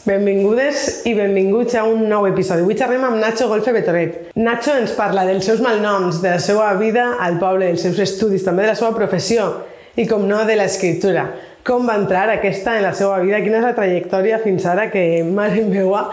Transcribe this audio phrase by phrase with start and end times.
[0.00, 2.62] Benvingudes i benvinguts a un nou episodi.
[2.64, 4.30] Avui xerrem amb Nacho Golfe Betoret.
[4.40, 8.46] Nacho ens parla dels seus malnoms, de la seva vida al poble, dels seus estudis,
[8.46, 9.50] també de la seva professió
[9.96, 11.26] i, com no, de l'escriptura.
[11.68, 15.04] Com va entrar aquesta en la seva vida, quina és la trajectòria fins ara que,
[15.28, 16.06] mare meua,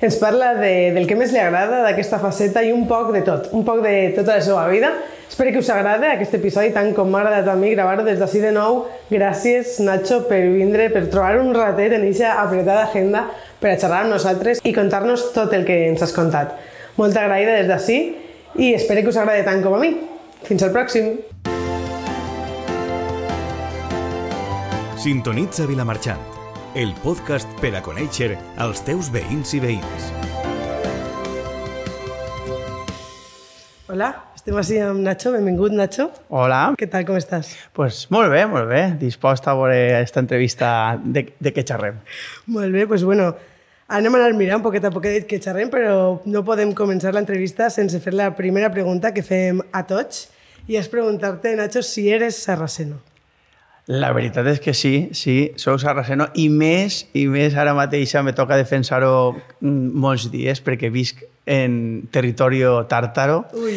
[0.00, 3.52] ens parla de, del que més li agrada d'aquesta faceta i un poc de tot,
[3.56, 4.92] un poc de tota la seva vida
[5.28, 8.38] Espero que us agrade aquest episodi tant com m'ha agradat a mi gravar-ho des d'ací
[8.40, 8.84] de nou.
[9.10, 13.26] Gràcies, Nacho, per vindre, per trobar un ratet en aquesta apretada agenda
[13.60, 16.54] per a xerrar amb nosaltres i contar-nos tot el que ens has contat.
[16.96, 17.98] Molta agraïda des d'ací
[18.56, 19.92] i espero que us agrade tant com a mi.
[20.46, 21.16] Fins al pròxim!
[25.02, 26.22] Sintonitza Vilamarxant,
[26.76, 30.08] el podcast per a conèixer els teus veïns i veïnes.
[33.88, 35.32] Hola, estem així amb Nacho.
[35.32, 36.10] Benvingut, Nacho.
[36.28, 36.60] Hola.
[36.76, 37.54] Què tal, com estàs?
[37.72, 38.82] Pues molt bé, molt bé.
[39.00, 40.68] Dispost a veure aquesta entrevista
[41.00, 42.04] de, de què xerrem.
[42.52, 43.30] Molt bé, doncs bueno,
[43.88, 45.96] anem a anar mirant poquet a poquet que xerrem, però
[46.28, 50.26] no podem començar l'entrevista sense fer la primera pregunta que fem a tots
[50.68, 53.00] i és preguntar-te, Nacho, si eres sarraceno.
[53.86, 58.32] La veritat és que sí, sí, sou sarraceno i més, i més ara mateix me
[58.34, 61.76] toca defensar-ho mm, molts dies perquè visc en
[62.10, 63.76] territori tàrtaro Ui,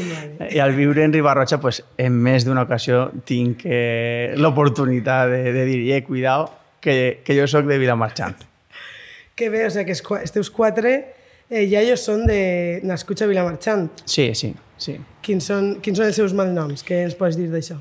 [0.49, 5.65] i al viure en Ribarroja pues, en més d'una ocasió tinc eh, l'oportunitat de, de
[5.69, 6.47] dir eh, cuidao,
[6.81, 8.41] que, que jo sóc de Vilamarxant.
[9.39, 10.89] Que bé, o sigui que els qua- els teus quatre
[11.47, 13.85] eh, iaios són de nascuts a Vilamarxant.
[14.09, 14.97] Sí, sí, sí.
[15.23, 16.81] Quins són, quins són els seus malnoms?
[16.83, 17.77] Què ens pots dir d'això?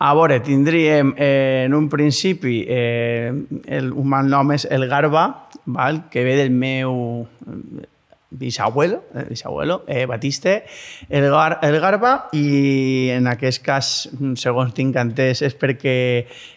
[0.00, 3.34] A veure, tindríem eh, en un principi eh,
[3.66, 5.26] el, un mal nom és el Garba,
[5.68, 6.06] val?
[6.08, 7.84] que ve del meu eh,
[8.30, 10.64] bisabuelo, eh, bisabuelo eh, Batiste,
[11.10, 13.92] el, Gar, el Garba, i en aquest cas,
[14.40, 15.96] segons tinc entès, és perquè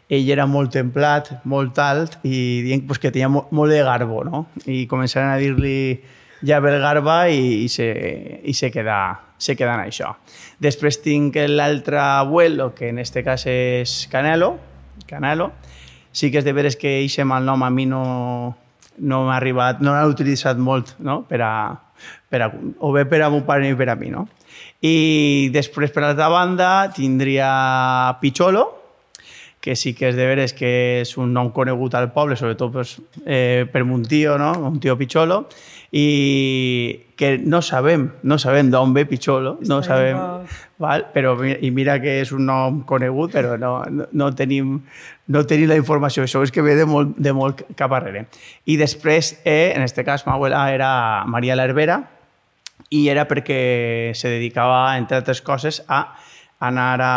[0.07, 4.23] ell era molt templat, molt alt, i dient pues, que tenia molt, molt de garbo,
[4.23, 4.45] no?
[4.71, 5.99] I començaren a dir-li
[6.45, 7.87] ja ve el Garba i, i, se,
[8.43, 8.97] i se, queda,
[9.37, 10.13] se queda en això.
[10.63, 14.57] Després tinc l'altre abuelo, que en este cas és Canelo,
[15.07, 15.51] Canelo.
[16.13, 18.03] Sí que és de veres que eixe mal nom a mi no,
[18.99, 21.23] no m'ha arribat, no l'he utilitzat molt, no?
[21.29, 21.53] Per a,
[22.29, 24.27] per a, o bé per a mon pare ni per a mi, no?
[24.83, 27.49] I després, per l'altra banda, tindria
[28.21, 28.67] Picholo,
[29.63, 32.97] que sí que és de veres que és un nom conegut al poble, sobretot pues,
[33.23, 34.51] eh, per un tio, no?
[34.67, 35.45] un tio Picholo,
[35.93, 40.47] i que no sabem, no sabem d'on ve Picholo, no Està sabem,
[40.81, 41.03] val?
[41.13, 44.79] però i mira que és un nom conegut, però no, no, no, tenim,
[45.29, 48.25] no tenim la informació, això és que ve de molt, de molt cap arrere.
[48.65, 50.89] I després, eh, en este cas, ma abuela era
[51.29, 51.99] Maria l'Herbera,
[52.89, 56.15] i era perquè se dedicava, entre altres coses, a
[56.63, 57.13] anar a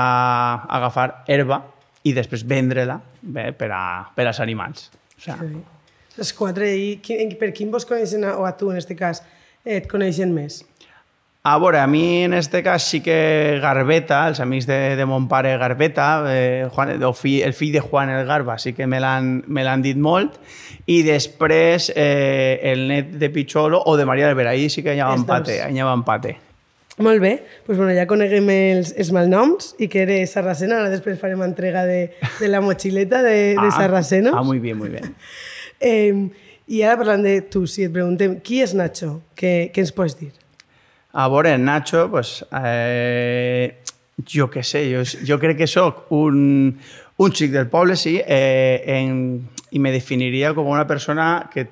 [0.76, 1.62] agafar herba
[2.04, 4.90] i després vendre-la bé, per, a, per als animals.
[5.16, 5.75] O sigui, bé.
[6.16, 9.22] Els quatre, i qui, per quin vos coneixen, o a tu en aquest cas,
[9.64, 10.62] eh, et coneixen més?
[11.48, 15.28] a veure, a mi en este cas sí que Garbeta, els amics de, de mon
[15.30, 18.98] pare Garbeta, eh, Juan, el, fill, el fill de Juan el Garba, sí que me
[18.98, 20.40] l'han dit molt,
[20.90, 25.04] i després eh, el net de Picholo o de Maria Albera, ahí sí que hi
[25.04, 26.34] Els empate, hi ha empate.
[26.98, 27.36] Molt bé,
[27.68, 31.86] doncs bueno, ja coneguem els, els malnoms i que eres sarracena, ara després farem entrega
[31.86, 32.08] de,
[32.40, 34.34] de la mochileta de, de sarracenos.
[34.34, 35.14] Ah, muy bien, muy bien.
[35.80, 36.12] Eh,
[36.66, 40.16] I ara parlant de tu, si et preguntem qui és Nacho, què, què ens pots
[40.18, 40.32] dir?
[41.16, 43.76] A veure, Nacho, pues, eh,
[44.26, 46.74] jo què sé, jo, jo crec que sóc un,
[47.22, 51.68] un xic del poble, sí, eh, en, i me definiria com una persona que,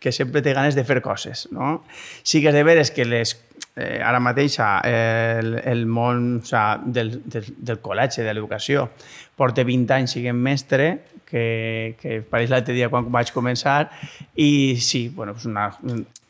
[0.00, 1.46] que sempre té ganes de fer coses.
[1.54, 1.78] No?
[2.22, 3.36] Sí que és de veres que les,
[3.76, 8.88] eh, ara mateix eh, el, el món o sigui, del, del, del col·legi, de l'educació,
[9.36, 10.92] porta 20 anys siguent mestre,
[11.24, 13.88] que, que pareix l'altre dia quan vaig començar,
[14.38, 15.66] i sí, bueno, pues una,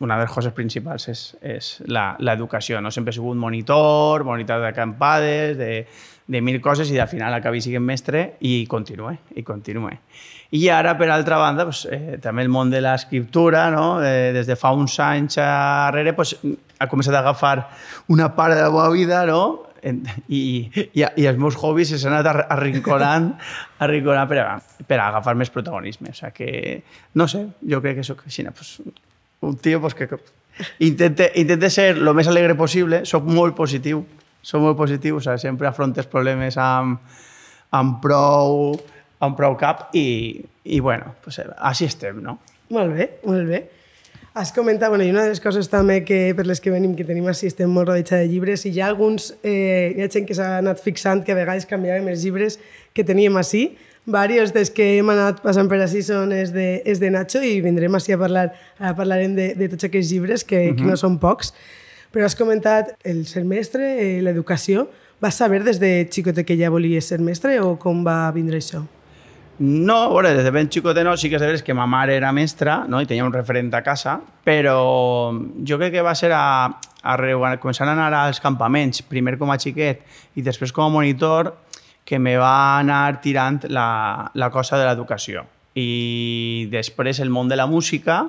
[0.00, 2.80] una de les coses principals és, és l'educació.
[2.80, 2.92] No?
[2.94, 4.72] Sempre he sigut monitor, monitor de,
[5.58, 5.70] de
[6.26, 9.98] mil coses, i al final acabé siguent mestre i continué, i continué.
[10.54, 14.02] I ara, per altra banda, pues, eh, també el món de l'escriptura, no?
[14.04, 16.36] eh, des de fa uns anys darrere, pues,
[16.78, 17.68] ha començat a agafar
[18.08, 19.66] una part de la meva vida, no?
[19.84, 23.34] I, i, i els meus hobbies s'han anat arr- arrinconant,
[23.84, 24.54] arrinconant per, a,
[24.88, 26.08] per a agafar més protagonisme.
[26.14, 26.52] O sigui que,
[27.20, 28.78] no sé, jo crec que sóc així, pues,
[29.44, 30.16] un tio pues, que que
[30.78, 34.06] intente, intente ser el més alegre possible, sóc molt positiu,
[34.44, 37.00] sóc molt positiu, o sigui, sempre afronto els problemes amb,
[37.74, 38.74] amb prou,
[39.24, 42.38] amb prou cap i, i bueno, pues, així estem, no?
[42.74, 43.64] Molt bé, molt bé.
[44.34, 47.06] Has comentat, bueno, i una de les coses també que per les que venim, que
[47.06, 50.26] tenim així, estem molt rodejats de llibres, i hi ha alguns, eh, hi ha gent
[50.26, 52.58] que s'ha anat fixant que a vegades canviàvem els llibres
[52.94, 53.68] que teníem així,
[54.04, 57.54] Varios dels que hem anat passant per així són és de, és de Nacho i
[57.64, 60.76] vindrem així a parlar, ara parlarem de, de tots aquests llibres, que, uh -huh.
[60.76, 61.54] que no són pocs.
[62.14, 64.86] Però has comentat el ser mestre, eh, l'educació.
[65.18, 68.84] Vas saber des de xicote que ja volies ser mestre o com va vindre això?
[69.58, 72.32] No, a veure, des de ben xicote no, sí que és que ma mare era
[72.32, 73.00] mestra no?
[73.00, 75.34] i tenia un referent a casa, però
[75.66, 76.70] jo crec que va ser a,
[77.02, 80.02] a, a començar a anar als campaments, primer com a xiquet
[80.34, 81.52] i després com a monitor,
[82.04, 85.46] que me va anar tirant la, la cosa de l'educació.
[85.74, 88.26] I després el món de la música,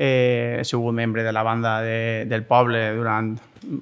[0.00, 3.34] eh, he sigut membre de la banda de, del poble durant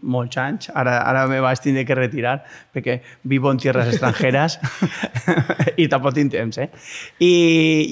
[0.02, 0.72] molts anys.
[0.74, 2.40] Ara, ara me vaig tindre que retirar
[2.74, 2.98] perquè
[3.30, 4.58] vivo en tierras extranjeras
[5.82, 6.58] i tampoc tinc temps.
[6.58, 6.70] Eh?
[7.22, 7.32] I,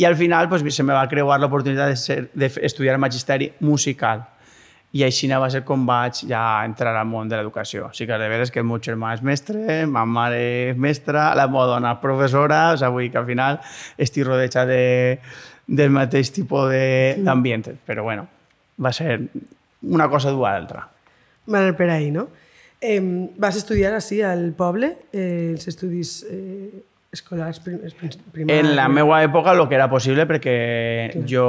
[0.00, 1.94] I al final pues, se me va creuar l'oportunitat
[2.34, 4.26] d'estudiar de magisteri musical
[4.96, 7.90] i així va ser com vaig ja entrar al món de l'educació.
[7.92, 10.40] Sí que de veres que el meu germà és mestre, ma mare
[10.70, 13.60] és mestra, la meva dona professora, o sigui, vull que al final
[13.98, 15.18] estic rodejat de,
[15.66, 16.72] del mateix tipus
[17.22, 17.68] d'ambient.
[17.86, 18.26] Però bueno,
[18.82, 19.20] va ser
[19.82, 20.88] una cosa du a l'altra.
[21.46, 22.28] Va anar per ahí, no?
[22.80, 23.00] Eh,
[23.38, 26.82] vas estudiar així al poble, eh, els estudis eh,
[27.16, 28.18] escolars primaris?
[28.52, 30.56] En la meva època el que era possible perquè
[31.12, 31.24] Clar.
[31.30, 31.46] jo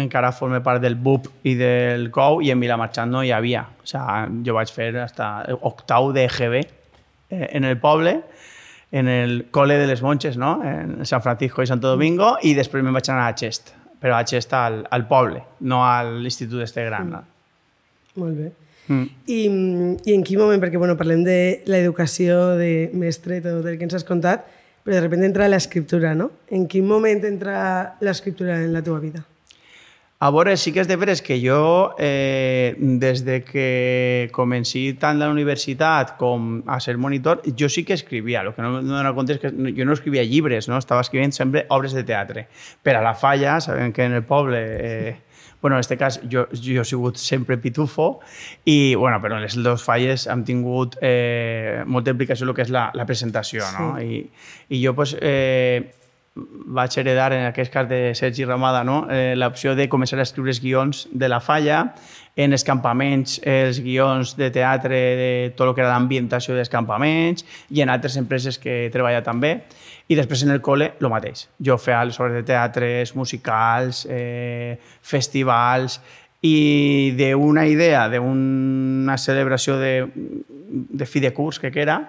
[0.00, 3.62] encara forme part del BUP i del COU i en Vilamarxant no hi havia.
[3.82, 5.30] O sigui, jo vaig fer hasta
[5.60, 8.18] octau de GB eh, en el poble,
[8.92, 10.60] en el col·le de les Monges, no?
[10.64, 13.72] en San Francisco i Santo Domingo, i després me'n vaig anar a Xest,
[14.02, 17.10] però a Xest al, al poble, no a l'institut este gran.
[17.10, 18.20] Mm.
[18.22, 18.52] Molt bé.
[18.86, 19.06] Mm.
[19.26, 19.40] I,
[20.06, 23.88] I en quin moment, perquè bueno, parlem de l'educació de mestre i tot el que
[23.88, 24.46] ens has contat,
[24.86, 26.30] però de repente entra l'escriptura, no?
[26.46, 29.24] En quin moment entra l'escriptura en la teva vida?
[30.18, 35.18] A veure, sí que és de veres que jo, eh, des de que comenci tant
[35.20, 38.40] la universitat com a ser monitor, jo sí que escrivia.
[38.40, 40.78] El que no em dono compte és que jo no escrivia llibres, no?
[40.80, 42.46] estava escrivint sempre obres de teatre.
[42.80, 45.16] Per a la falla, sabem que en el poble eh,
[45.60, 48.20] bueno, en aquest cas jo, jo he sigut sempre pitufo
[48.64, 52.72] i, bueno, però les dues falles hem tingut eh, molta implicació en el que és
[52.72, 53.76] la, la presentació, sí.
[53.76, 53.92] no?
[54.00, 54.24] I,
[54.70, 55.92] I jo, pues, eh,
[56.36, 59.06] vaig heredar, en aquest cas de Sergi Ramada, no?
[59.10, 61.94] eh, l'opció de començar a escriure els guions de la falla,
[62.36, 67.46] en els campaments, els guions de teatre, de tot el que era l'ambientació dels campaments,
[67.72, 69.54] i en altres empreses que he treballat també.
[70.12, 71.46] I després en el col·le, el mateix.
[71.64, 75.98] Jo feia les obres de teatres, musicals, eh, festivals,
[76.44, 82.02] i d'una idea, d'una celebració de, de fi de curs que era,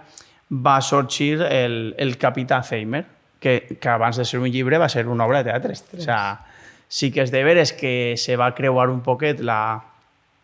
[0.52, 3.06] va sorgir el, el Capità Zeimer,
[3.40, 5.74] que, que abans de ser un llibre va ser una obra de teatre.
[5.98, 6.46] O sea,
[6.88, 9.84] sí que és de veres que se va creuar un poquet la,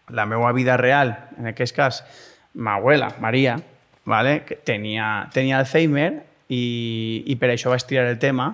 [0.09, 2.03] la meva vida real, en aquest cas,
[2.53, 3.57] ma abuela, Maria,
[4.05, 4.43] vale?
[4.45, 6.11] que tenia, tenia Alzheimer
[6.49, 8.53] i, i per això vaig tirar el tema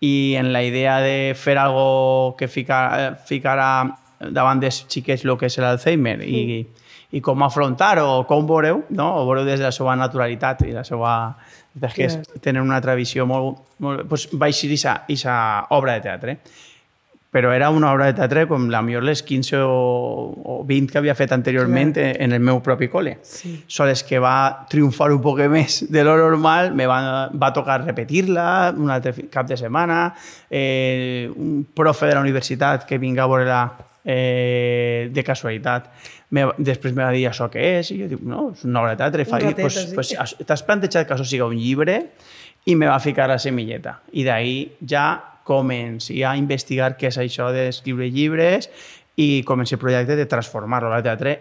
[0.00, 5.50] i en la idea de fer algo que ficar, ficara davant dels xiquets el que
[5.50, 6.24] és l'Alzheimer mm.
[6.24, 9.08] i, i com afrontar o com veureu, no?
[9.20, 11.36] o veureu des de la seva naturalitat i la seva...
[11.74, 12.18] Des que yes.
[12.42, 13.60] tenen una tradició molt...
[13.78, 15.36] molt doncs vaig ser aquesta
[15.76, 16.38] obra de teatre
[17.30, 19.74] però era una obra de teatre com la millor les 15 o,
[20.42, 22.16] o 20 que havia fet anteriorment Clar.
[22.18, 23.16] en el meu propi col·le.
[23.22, 23.52] Sí.
[23.70, 28.48] Sols que va triomfar un poc més de lo normal, me va, va tocar repetir-la
[28.76, 30.08] un altre cap de setmana,
[30.50, 33.62] eh, un profe de la universitat que vinga a veure-la
[34.10, 35.88] eh, de casualitat
[36.34, 38.94] me, després me va dir això què és i jo dic, no, és una obra
[38.94, 39.26] de teatre.
[39.28, 39.94] Fa, pues, sí.
[39.94, 42.00] pues, T'has plantejat que això siga un llibre
[42.70, 43.98] i me va ficar la semilleta.
[44.12, 45.06] I d'ahir ja
[45.46, 48.70] comenci a investigar què és això d'escriure llibres
[49.20, 51.38] i comenci el projecte de transformar-lo al teatre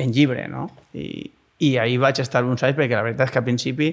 [0.00, 0.68] en llibre, no?
[0.94, 1.30] I,
[1.60, 3.90] i ahir vaig estar uns anys perquè la veritat és que al principi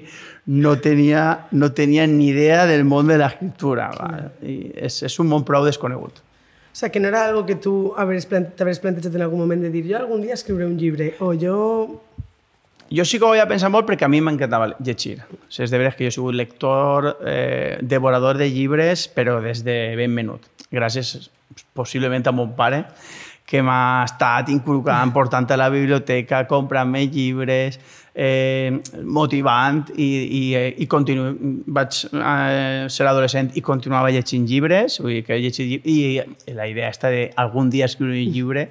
[0.55, 3.89] no tenia, no tenia ni idea del món de l'escriptura.
[4.41, 6.23] És, és un món prou desconegut.
[6.77, 9.87] O sigui, que no era algo que tu t'havies plantejat en algun moment de dir
[9.87, 11.55] jo algun dia escriuré un llibre o jo
[12.93, 15.23] jo sí que ho havia pensat molt perquè a mi m'encantava llegir.
[15.25, 19.39] O sigui, és de veres que jo he sigut lector, eh, devorador de llibres, però
[19.41, 20.45] des de ben menut.
[20.69, 21.31] Gràcies,
[22.29, 22.85] a mon pare,
[23.43, 27.07] que m'ha estat inculcant, portant a la biblioteca, comprant-me
[28.17, 31.29] eh, motivant i, i, eh, i continu...
[31.69, 36.89] vaig eh, ser adolescent i continuava llegint llibres, vull dir que llegir, i la idea
[36.89, 38.67] està de algun dia escriure un llibre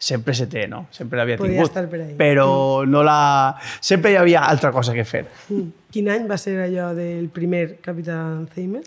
[0.00, 0.86] sempre se té, no?
[0.96, 1.66] Sempre l'havia tingut.
[1.68, 2.14] estar per ahí.
[2.16, 3.56] Però no la...
[3.80, 5.26] sempre hi havia altra cosa que fer.
[5.48, 5.66] Mm.
[5.92, 8.16] Quin any va ser allò del primer Capità
[8.54, 8.84] Zeimer?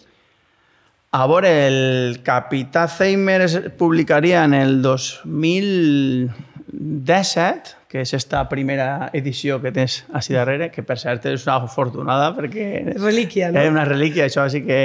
[1.14, 6.52] A veure, el Capità Zeimer es publicaria en el 2000...
[6.74, 11.60] 17, que és esta primera edició que tens així darrere, que per cert és una
[11.68, 12.66] afortunada perquè...
[12.98, 13.62] Relíquia, no?
[13.62, 14.80] És una relíquia, això, així que...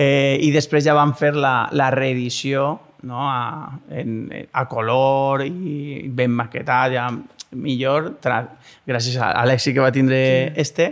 [0.00, 2.64] Eh, I després ja van fer la, la reedició
[3.04, 3.26] no?
[3.28, 4.16] a, en,
[4.50, 7.10] a color i ben maquetat, ja
[7.54, 8.40] millor, tra,
[8.88, 10.64] gràcies a l'èxit que va tindre sí.
[10.64, 10.88] este,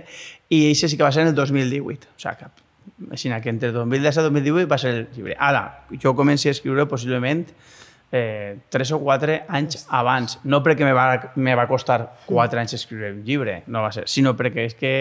[0.52, 2.12] i això sí que va ser en el 2018.
[2.12, 2.50] O sigui, que,
[3.16, 5.37] així que entre 2017 i 2018 va ser el llibre.
[5.40, 7.47] Ara, jo comenci a escriure possiblement
[8.12, 10.38] eh, tres o quatre anys abans.
[10.45, 14.04] No perquè me va, me va costar quatre anys escriure un llibre, no va ser,
[14.07, 14.92] sinó perquè és que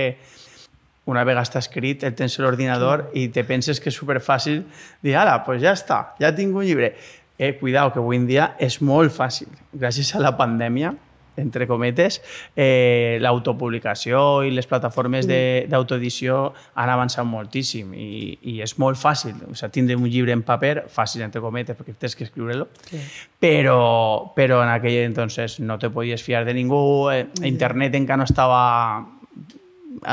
[1.11, 4.63] una vegada està escrit, el tens a l'ordinador i te penses que és superfàcil
[5.03, 6.95] dir, ara, pues ja està, ja tinc un llibre.
[7.41, 9.49] Eh, cuidao, que avui en dia és molt fàcil.
[9.73, 10.93] Gràcies a la pandèmia,
[11.37, 12.19] entre cometes,
[12.55, 19.37] eh, l'autopublicació i les plataformes d'autoedició han avançat moltíssim i, i és molt fàcil.
[19.47, 22.99] O sigui, tindre un llibre en paper, fàcil, entre cometes, perquè tens que escriure-lo, sí.
[23.39, 26.83] però, però en aquell entonces no te podies fiar de ningú,
[27.13, 28.61] eh, internet encara no estava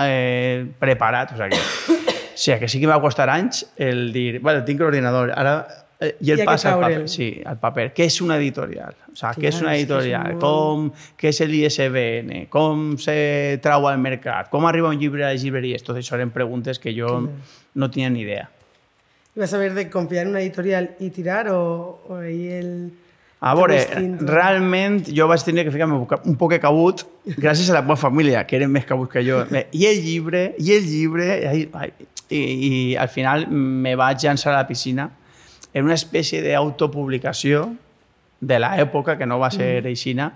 [0.05, 4.39] eh, preparat, o sigui que, o sigui, que sí que va costar anys el dir,
[4.41, 5.59] vale, tinc l'ordinador, ara
[6.01, 7.09] Eh, I el passa al paper.
[7.11, 7.89] Sí, al paper.
[7.97, 8.95] Què és una editorial?
[9.11, 10.29] O sigui, què és una editorial?
[10.31, 10.45] És molt...
[10.45, 10.85] Com,
[11.19, 12.45] què és l'ISBN?
[12.53, 13.17] Com se
[13.65, 14.47] trau al mercat?
[14.53, 15.83] Com arriba un llibre a les llibreries?
[15.83, 18.47] Tot això eren preguntes que jo no tenia ni idea.
[19.35, 21.61] I vas haver de confiar en una editorial i tirar o,
[22.07, 22.73] o ahí el...
[23.39, 23.77] A veure,
[24.27, 27.05] realment jo vaig tenir que ficar-me un poc cabut
[27.39, 29.45] gràcies a la meva família, que eren més cabuts que jo.
[29.55, 31.69] I el llibre, i el llibre, i,
[32.35, 35.07] i, i al final me vaig llançar a la piscina
[35.79, 37.69] era una espècie d'autopublicació
[38.41, 39.91] de l'època, que no va ser mm.
[39.91, 40.29] aixina,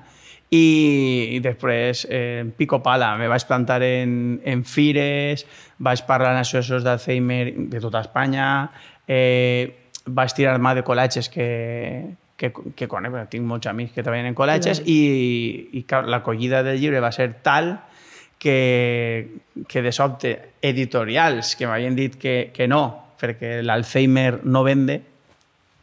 [0.52, 5.46] i, i després eh, pico pala, me vaig plantar en, en fires,
[5.82, 8.48] vaig parlar en associacions d'Alzheimer de tota Espanya,
[9.08, 11.46] eh, vaig tirar mà de col·legis que,
[12.36, 14.92] que, que conec, tinc molts amics que treballen en col·legis, sí.
[14.92, 17.78] i, i l'acollida del llibre va ser tal
[18.42, 22.82] que, que de sobte editorials que m'havien dit que, que no,
[23.22, 25.00] perquè l'Alzheimer no vende,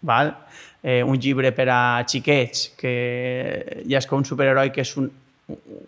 [0.01, 0.33] val?
[0.81, 2.93] Eh, un llibre per a xiquets que
[3.83, 5.09] ja és com un superheroi que és un,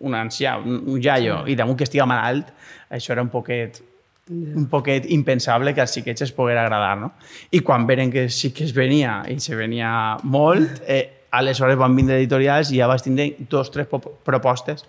[0.00, 1.54] un ancià, un, un jaio, sí.
[1.54, 2.52] i damunt que estigui malalt,
[2.92, 3.80] això era un poquet
[4.32, 7.10] un poquet impensable que als xiquets es pogués agradar, no?
[7.50, 9.90] I quan veren que sí que es venia, i se venia
[10.22, 14.84] molt, eh, aleshores van vindre editorials i ja vas tindre dos, tres propostes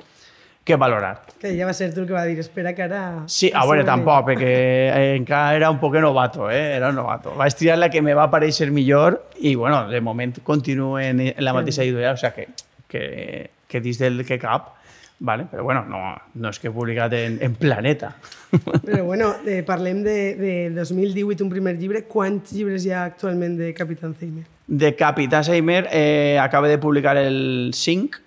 [0.63, 1.21] que valorar.
[1.41, 3.01] Que ja va ser tu el que va dir, espera que ara...
[3.27, 4.53] Sí, a veure, tampoc, perquè
[5.19, 6.77] encara era un poc novato, eh?
[6.77, 7.33] era novato.
[7.39, 11.53] Vaig triar la que me va aparèixer millor i, bueno, de moment continuo en, la
[11.53, 12.47] mateixa editorial, o sea que,
[12.87, 14.71] que, que dins del que cap,
[15.19, 15.45] vale?
[15.51, 15.99] però bueno, no,
[16.35, 18.13] no és que he publicat en, en Planeta.
[18.85, 22.03] Però bueno, eh, parlem de, de 2018, un primer llibre.
[22.07, 24.43] Quants llibres hi ha actualment de Capitán Seimer?
[24.67, 28.22] De Capitán Seimer eh, acaba de publicar el 5,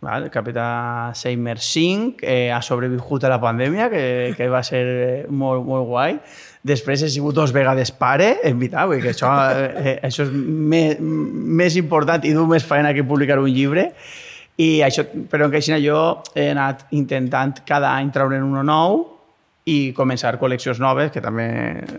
[0.00, 0.24] Val?
[0.24, 5.66] El capità Seymour 5 eh, ha sobreviscut a la pandèmia, que, que va ser molt,
[5.66, 6.16] molt guai.
[6.64, 9.30] Després he sigut dos vegades pare, en veritat, vull que això,
[9.76, 13.90] eh, això és més, més important i du més feina que publicar un llibre.
[14.60, 16.00] I això, però en Caixina jo
[16.36, 19.00] he anat intentant cada any treure'n un nou
[19.68, 21.46] i començar col·leccions noves, que també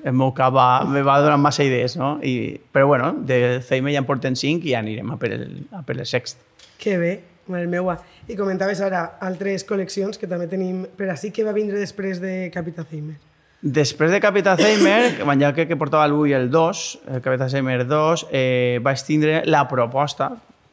[0.03, 2.15] el meu cap va, me va donar massa idees, no?
[2.25, 5.45] I, però bueno, de Seymour ja en porten cinc i ja anirem a per el,
[5.73, 6.41] a per el sext.
[6.81, 7.13] Que bé.
[7.51, 7.97] Mare meua.
[8.27, 12.49] I comentaves ara altres col·leccions que també tenim per així que va vindre després de
[12.53, 13.17] Capità Zeimer.
[13.61, 17.49] Després de Capità Zeimer, ja que, que portava el 1 i el 2, el Capità
[17.49, 20.31] Zeimer 2, eh, vaig tindre la proposta,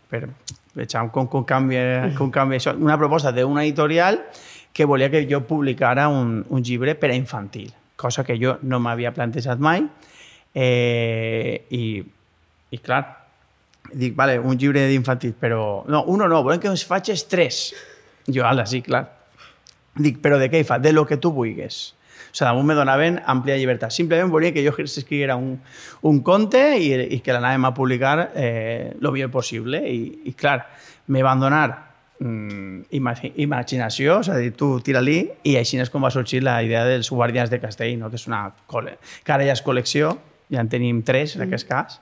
[0.09, 0.23] per,
[0.79, 4.23] vejam com, com, canvia, com canvia això, una proposta d'una editorial
[4.73, 8.81] que volia que jo publicara un, un llibre per a infantil, cosa que jo no
[8.81, 9.85] m'havia plantejat mai.
[10.55, 11.83] Eh, i,
[12.73, 13.03] I clar,
[13.93, 15.85] Dic, vale, un llibre d'infantil, però...
[15.89, 17.71] No, uno no, volem que ens facis tres.
[18.29, 19.07] Jo, ala, sí, clar.
[19.99, 20.77] Dic, però de què hi fa?
[20.83, 21.95] De lo que tu vulguis.
[22.29, 23.95] O sigui, damunt me donaven àmplia llibertat.
[23.95, 25.57] Simplement volia que jo escriguera un,
[26.03, 29.81] un conte i, i que l'anàvem a publicar eh, lo millor possible.
[29.89, 30.35] I, i
[31.09, 31.67] me van donar
[32.21, 32.91] mm,
[33.41, 37.11] imaginació, és a dir, tu tira-li, i així és com va sorgir la idea dels
[37.11, 38.11] Guardians de Castell, no?
[38.11, 38.45] que és una
[39.25, 39.57] que ara ja
[40.53, 41.49] ja en tenim tres en mm.
[41.49, 41.99] aquest cas,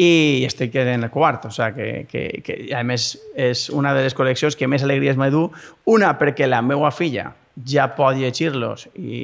[0.00, 4.06] i estic en el quart, o sigui que, que, que a més és una de
[4.06, 5.48] les col·leccions que més alegries m'he du,
[5.92, 7.30] una perquè la meva filla
[7.68, 9.18] ja pot llegir-los i,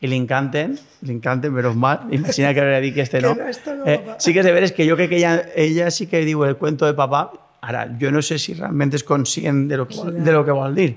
[0.00, 2.06] i li encanten, li encanten, però mal.
[2.16, 3.34] Imagina que hauria dit que este no.
[3.36, 5.90] que no, no eh, sí que és de veres que jo crec que ella, ella
[5.90, 7.28] sí que diu el cuento de papà,
[7.66, 10.74] ara, jo no sé si realment és conscient de lo que, de lo que vol
[10.74, 10.94] dir.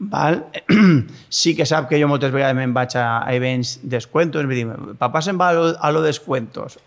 [0.00, 0.46] Val?
[1.28, 5.20] Sí que sap que jo moltes vegades me'n vaig a, a events descuentos, em papà
[5.22, 6.78] se'n va a lo, a lo descuentos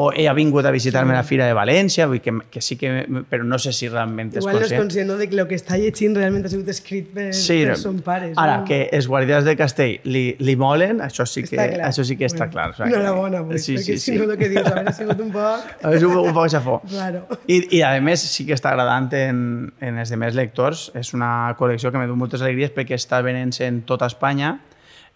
[0.00, 2.90] o ha vingut a visitar-me a la Fira de València, vull que, que sí que...
[3.26, 4.82] Però no sé si realment és Igual no és conscient.
[4.84, 7.74] conscient no, de que el que està llegint realment ha sigut escrit per, Sí, per
[7.80, 8.36] son pares.
[8.38, 8.68] Ara, no?
[8.68, 11.88] que els guardians de Castell li, li molen, això sí que, Està clar.
[11.90, 12.68] això sí que està Bueno, clar.
[12.70, 14.16] O sigui, Enhorabona, avui, sí, perquè sí, si sí.
[14.22, 15.66] no el que dius haver sigut un poc...
[15.98, 16.78] És un, un poc xafó.
[16.86, 17.26] Claro.
[17.50, 19.44] I, I, a més, sí que està agradant en,
[19.82, 20.92] en els demés lectors.
[20.94, 24.60] És una col·lecció que me du moltes alegries perquè està venent-se en tota Espanya.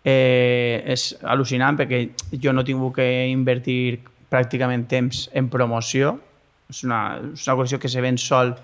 [0.03, 2.09] Eh, és al·lucinant perquè
[2.43, 4.01] jo no he tingut que invertir
[4.33, 6.17] pràcticament temps en promoció.
[6.73, 8.57] És una, és una col·lecció que se ven sol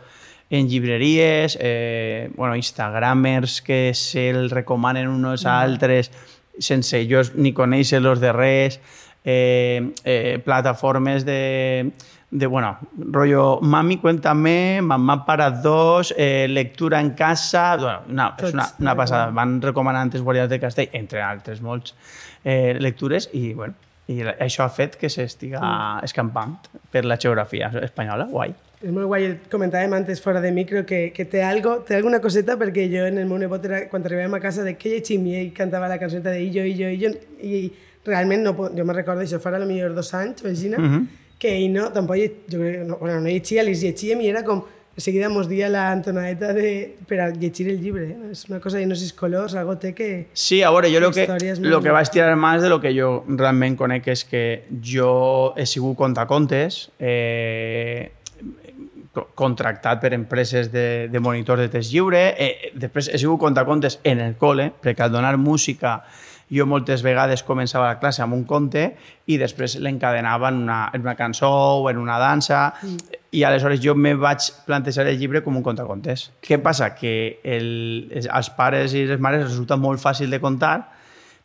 [0.50, 6.08] en llibreries, eh, bueno, instagramers que se'l recomanen uns a altres
[6.58, 8.80] sense jo ni conèixer-los de res,
[9.24, 11.92] eh, eh, plataformes de,
[12.30, 18.54] de, bueno, rollo, mami, cuéntame, mamá para dos, eh, lectura en casa, bueno, una, és
[18.54, 19.30] una, una passada.
[19.30, 21.94] Van recomanant els Guardians de Castell, entre altres molts
[22.44, 23.74] eh, lectures, i, bueno,
[24.08, 25.60] i això ha fet que s'estiga
[26.04, 26.56] escampant
[26.92, 28.54] per la geografia espanyola, guai.
[28.78, 32.54] És molt guai, comentàvem antes fora de micro que, que té, algo, té alguna coseta
[32.60, 35.34] perquè jo en el meu nebot era, quan arribàvem a casa de que llegim i
[35.40, 37.10] ell cantava la cançoneta de Illo, Illo, Illo
[37.42, 37.62] i
[38.06, 40.70] realment no, jo me recordo això farà potser dos anys o així,
[41.38, 44.62] que ell no, tampoc jo bueno, no llegia, li llegíem i era com
[44.98, 48.08] de seguida mos dia la entonadeta de, per a llegir el llibre.
[48.10, 48.30] Eh?
[48.34, 50.26] És una cosa de no sé colors, algo té que...
[50.34, 51.28] Sí, a veure, jo lo que,
[51.62, 54.42] lo que vaig tirar més de lo que jo realment conec és que
[54.82, 58.10] jo he sigut contacontes, eh,
[59.14, 64.00] co- contractat per empreses de, de monitors de test lliure, eh, després he sigut contacontes
[64.02, 66.00] en el col·le, perquè al donar música
[66.50, 68.94] jo moltes vegades començava la classe amb un conte
[69.28, 71.50] i després l'encadenava en, una, en una cançó
[71.84, 72.72] o en una dansa
[73.30, 76.30] i aleshores jo me vaig plantejar el llibre com un contacontes.
[76.44, 76.94] Què passa?
[76.96, 77.68] Que el,
[78.14, 80.78] els pares i les mares resulta molt fàcil de contar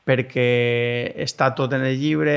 [0.04, 2.34] perquè està tot en el llibre,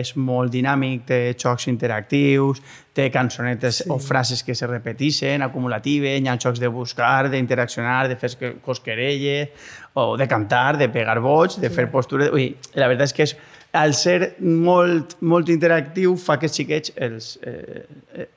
[0.00, 2.62] és molt dinàmic, té xocs interactius,
[2.96, 3.88] té cançonetes sí.
[3.92, 8.54] o frases que se repeteixen, acumulatives, hi ha xocs de buscar, d'interaccionar, de fer que-
[8.64, 9.52] cosquerelles,
[10.00, 12.32] o de cantar, de pegar boig, de fer postures...
[12.32, 13.36] Ui, la veritat és que és,
[13.76, 18.30] al ser molt, molt interactiu fa que els xiquets els, eh,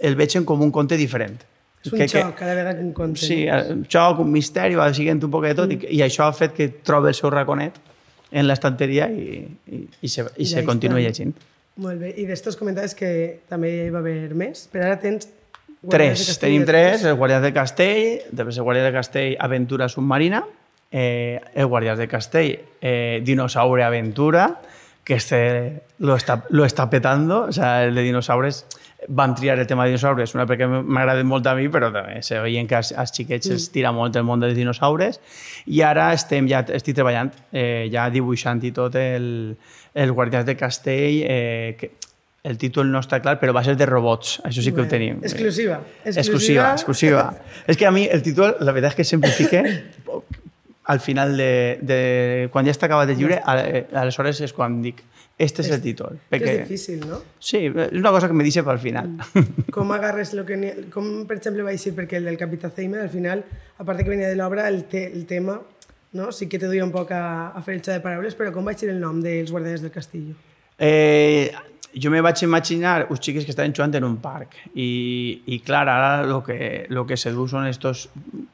[0.00, 1.38] el vegin com un conte diferent.
[1.84, 3.20] És un xoc, cada vegada que un conte.
[3.22, 5.86] Sí, un xoc, un misteri, va siguent un poc de tot, mm.
[5.88, 7.78] i, i això ha fet que trobi el seu raconet
[8.30, 9.40] en l'estanteria i,
[9.72, 11.32] i, i se, i I se continua llegint.
[11.78, 12.12] Molt bé.
[12.18, 13.10] I d'estos comentaves que
[13.48, 15.30] també hi va haver més, però ara tens...
[15.78, 20.40] Guardians Tres, tenim tres, el Guardians de Castell, després el Guardians de Castell Aventura Submarina,
[20.90, 24.58] eh, el Guardians de Castell eh, Dinosaure Aventura,
[25.04, 28.66] que este lo está, lo está petando, o sea, el de dinosaures
[29.06, 32.40] van triar el tema de dinosaures, una perquè m'agrada molt a mi, però també se
[32.42, 33.54] veien que als, als xiquets mm.
[33.54, 35.20] els tira molt el món dels dinosaures,
[35.70, 39.54] i ara estem ja, estic treballant, eh, ja dibuixant i tot el,
[39.94, 41.92] el Guardians de Castell, eh, que
[42.48, 44.90] el títol no està clar, però va ser de robots, això sí que ho Bueno,
[44.90, 45.22] tenim.
[45.22, 45.80] exclusiva.
[46.04, 47.24] Exclusiva, exclusiva.
[47.66, 49.62] és que a mi el títol, la veritat és que sempre fique
[50.88, 55.02] al final de, de quan ja està acabat el llibre, eh, aleshores és quan dic,
[55.38, 56.18] este és el títol.
[56.28, 57.20] Que Perquè, és difícil, no?
[57.38, 59.12] sí, és una cosa que me dice pel final.
[59.70, 60.56] Com agarres lo que...
[60.58, 63.44] n'hi- Com, per exemple, va dir, perquè el del Capità Zeimer, al final,
[63.78, 65.60] a part que venia de l'obra, el, te, el tema
[66.12, 66.32] no?
[66.32, 68.74] sí que te duia un poc a, a fer el de paraules, però com va
[68.74, 70.34] ser el nom dels Guardians del Castillo?
[70.78, 71.52] Eh,
[71.94, 75.86] jo me vaig imaginar uns xiquets que estaven jugant en un parc i, i clar,
[75.88, 78.08] ara lo que, lo que se du són estos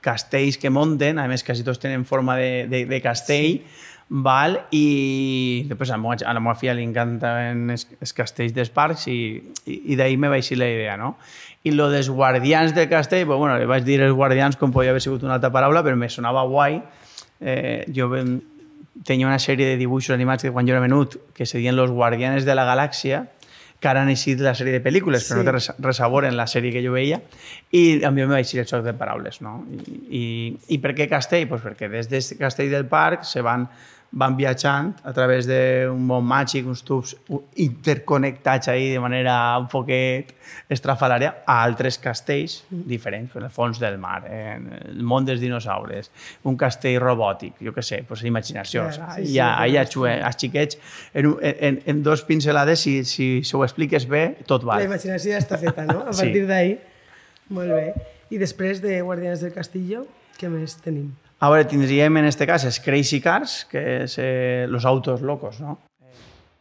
[0.05, 3.94] castells que monten, a més quasi tots tenen forma de, de, de castell, sí.
[4.09, 4.61] Val?
[4.71, 8.71] i després a, la meva- a la meva filla li encanten els, els castells dels
[8.71, 9.19] parcs i,
[9.67, 11.17] i, i d'ahir me va la idea, no?
[11.65, 14.91] I lo dels guardians de castell, pues, bueno, li vaig dir els guardians com podia
[14.93, 16.83] haver sigut una altra paraula, però me sonava guai.
[17.41, 18.11] Eh, jo
[19.05, 21.91] tenia una sèrie de dibuixos animats que quan jo era menut que se diuen Los
[21.91, 23.25] Guardianes de la Galàxia
[23.91, 25.41] ara han eixit la sèrie de pel·lícules, però Sí.
[25.41, 27.21] no té res, res a veure en la sèrie que jo veia,
[27.73, 29.65] i a mi em va eixir el xoc de paraules, no?
[29.71, 30.25] I, i,
[30.77, 31.49] i per què Castell?
[31.49, 33.69] Pues perquè des de Castell del Parc se van,
[34.15, 37.17] van viatjant a través d'un món màgic, uns tubs
[37.59, 40.31] interconnectats ahí de manera un poquet
[40.71, 46.11] estrafalària a altres castells diferents, en el fons del mar, en el món dels dinosaures,
[46.47, 48.85] un castell robòtic, jo què sé, pues, imaginació.
[48.87, 50.07] Clar, Clar, sí, sí, sí, ja, clar, ja sí.
[50.15, 50.79] els xiquets,
[51.15, 54.87] en, en, en dos pincelades, si, si, si ho expliques bé, tot La val.
[54.91, 56.05] imaginació ja està feta, no?
[56.07, 56.23] A Sí.
[56.23, 56.79] partir d'ahir.
[57.51, 57.89] Molt bé.
[58.31, 60.07] I després de Guardians del Castillo,
[60.39, 61.11] què més tenim?
[61.45, 65.61] A veure, tindríem en este cas els Crazy Cars, que és eh, los autos locos,
[65.61, 65.77] no?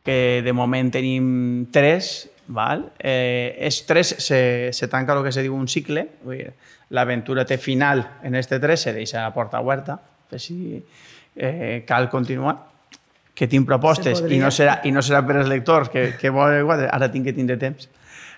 [0.04, 2.90] que de moment tenim tres, val?
[3.00, 6.04] Eh, és tres, se, se tanca el que se diu un cicle,
[6.92, 9.96] l'aventura té final en este tres, se deixa la porta oberta,
[10.28, 12.60] per si eh, cal continuar.
[13.34, 16.68] que tinc propostes i no, serà, i no serà per als lectors que, que volen,
[16.86, 17.88] ara tinc que tindre temps.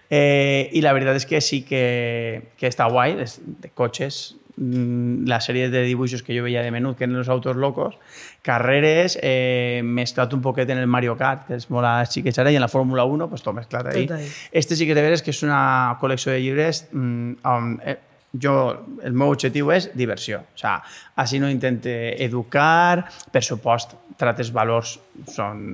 [0.07, 5.39] Eh, I la veritat és que sí que, que està guai, de cotxes, mm, la
[5.41, 7.97] sèrie de dibuixos que jo veia de menut, que eren los autos locos,
[8.41, 12.51] carreres, eh, mesclat un poquet en el Mario Kart, que és molt a xiquets ara,
[12.51, 14.07] i en la Fórmula 1, pues, tot mesclat ahí.
[14.07, 14.27] Tot ahí.
[14.51, 17.97] Este sí que de veres que és una col·lecció de llibres mm, on, eh,
[18.41, 18.55] jo,
[19.03, 20.41] el meu objectiu és diversió.
[20.53, 20.79] O sea,
[21.21, 24.95] així no intente educar, per supost, trates valors
[25.31, 25.73] són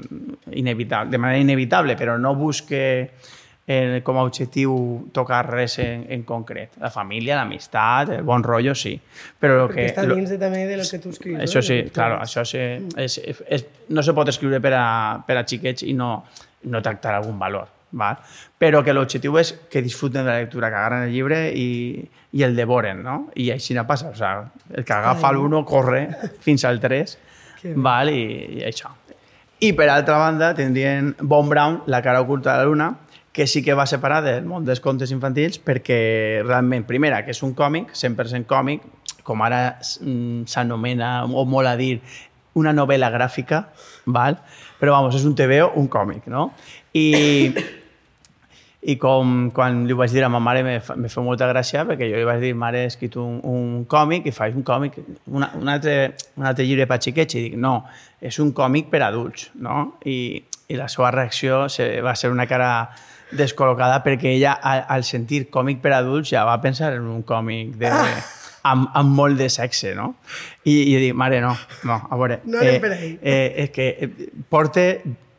[0.58, 3.12] inevitable, de manera inevitable, però no busque
[3.68, 6.72] eh, com a objectiu tocar res en, en concret.
[6.82, 8.96] La família, l'amistat, el bon rotllo, sí.
[9.40, 11.40] Però lo Perquè que, està lo- dins de, també de lo que tu escrius.
[11.40, 11.68] això no?
[11.70, 12.58] sí, que claro, això sí,
[12.98, 14.86] és, és, no se pot escriure per a,
[15.28, 16.24] per a xiquets i no,
[16.64, 17.70] no tractar algun valor.
[17.92, 18.16] Val?
[18.58, 22.00] Però que l'objectiu és que disfruten de la lectura, que agarren el llibre i,
[22.32, 23.18] i el devoren, no?
[23.36, 24.08] I així no passa.
[24.14, 26.06] O sea, el que agafa l'1 corre
[26.46, 27.18] fins al 3
[27.62, 27.76] Que bé.
[27.76, 28.10] val?
[28.16, 28.24] I,
[28.62, 28.94] i això.
[29.60, 32.88] I per altra banda tindrien Von Brown, La cara oculta de la luna,
[33.32, 37.44] que sí que va separar del món dels contes infantils perquè realment, primera, que és
[37.48, 38.84] un còmic, 100% còmic,
[39.24, 42.02] com ara mm, s'anomena, o molt a dir,
[42.60, 43.66] una novel·la gràfica,
[44.06, 44.42] val?
[44.82, 46.50] però vamos, és un TVO, un còmic, no?
[46.98, 47.54] I,
[48.92, 52.10] i com quan li vaig dir a ma mare me fa, me molta gràcia perquè
[52.10, 54.98] jo li vaig dir, mare, he escrit un, un còmic i faig un còmic,
[55.30, 57.86] una, un, altre, un altre llibre per xiquets i dic, no,
[58.20, 59.94] és un còmic per adults, no?
[60.04, 62.72] I, i la seva reacció se, va ser una cara
[63.38, 67.76] descol·locada perquè ella al, al sentir còmic per adults ja va pensar en un còmic
[67.82, 67.92] de,
[68.64, 70.14] amb, amb molt de sexe, no?
[70.64, 71.56] I, i dic, mare, no,
[71.88, 72.42] no, a veure...
[72.46, 73.12] No anem per ahí.
[73.22, 74.88] Eh, és que eh, porta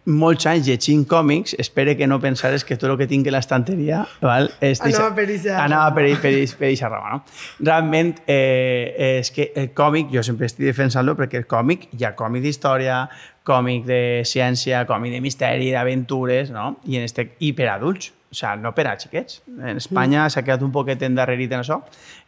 [0.02, 4.00] molts anys llegint còmics, espere que no pensares que tot el que tinc a l'estanteria
[4.22, 7.12] val, és Anava per eixa anava per, per, per eixa rama.
[7.14, 7.36] No?
[7.68, 12.16] Realment, eh, és que el còmic, jo sempre estic defensant-lo perquè el còmic, hi ha
[12.18, 13.04] còmic d'història,
[13.46, 16.76] còmic de ciència, còmic de misteri, d'aventures, no?
[16.86, 19.42] I, en este, i per adults, o sigui, no per a xiquets.
[19.58, 21.82] En Espanya s'ha quedat un poquet endarrerit en això.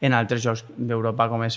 [0.04, 1.56] En altres jocs d'Europa, com és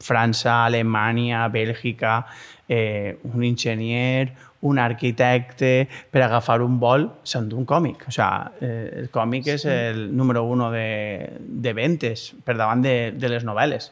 [0.00, 2.22] França, Alemanya, Bèlgica,
[2.68, 8.06] eh, un enginyer, un arquitecte, per agafar un vol, s'endú un còmic.
[8.08, 13.12] O sigui, eh, el còmic és el número uno de, de ventes per davant de,
[13.12, 13.90] de les novel·les.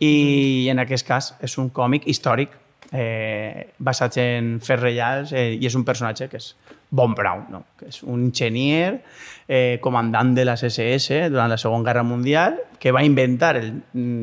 [0.00, 5.66] I en aquest cas és un còmic històric eh, basat en fets reals eh, i
[5.66, 6.54] és un personatge que és
[6.90, 7.62] Von Braun, no?
[7.78, 9.00] que és un enginyer,
[9.48, 13.72] eh, comandant de les SS durant la Segona Guerra Mundial, que va inventar el,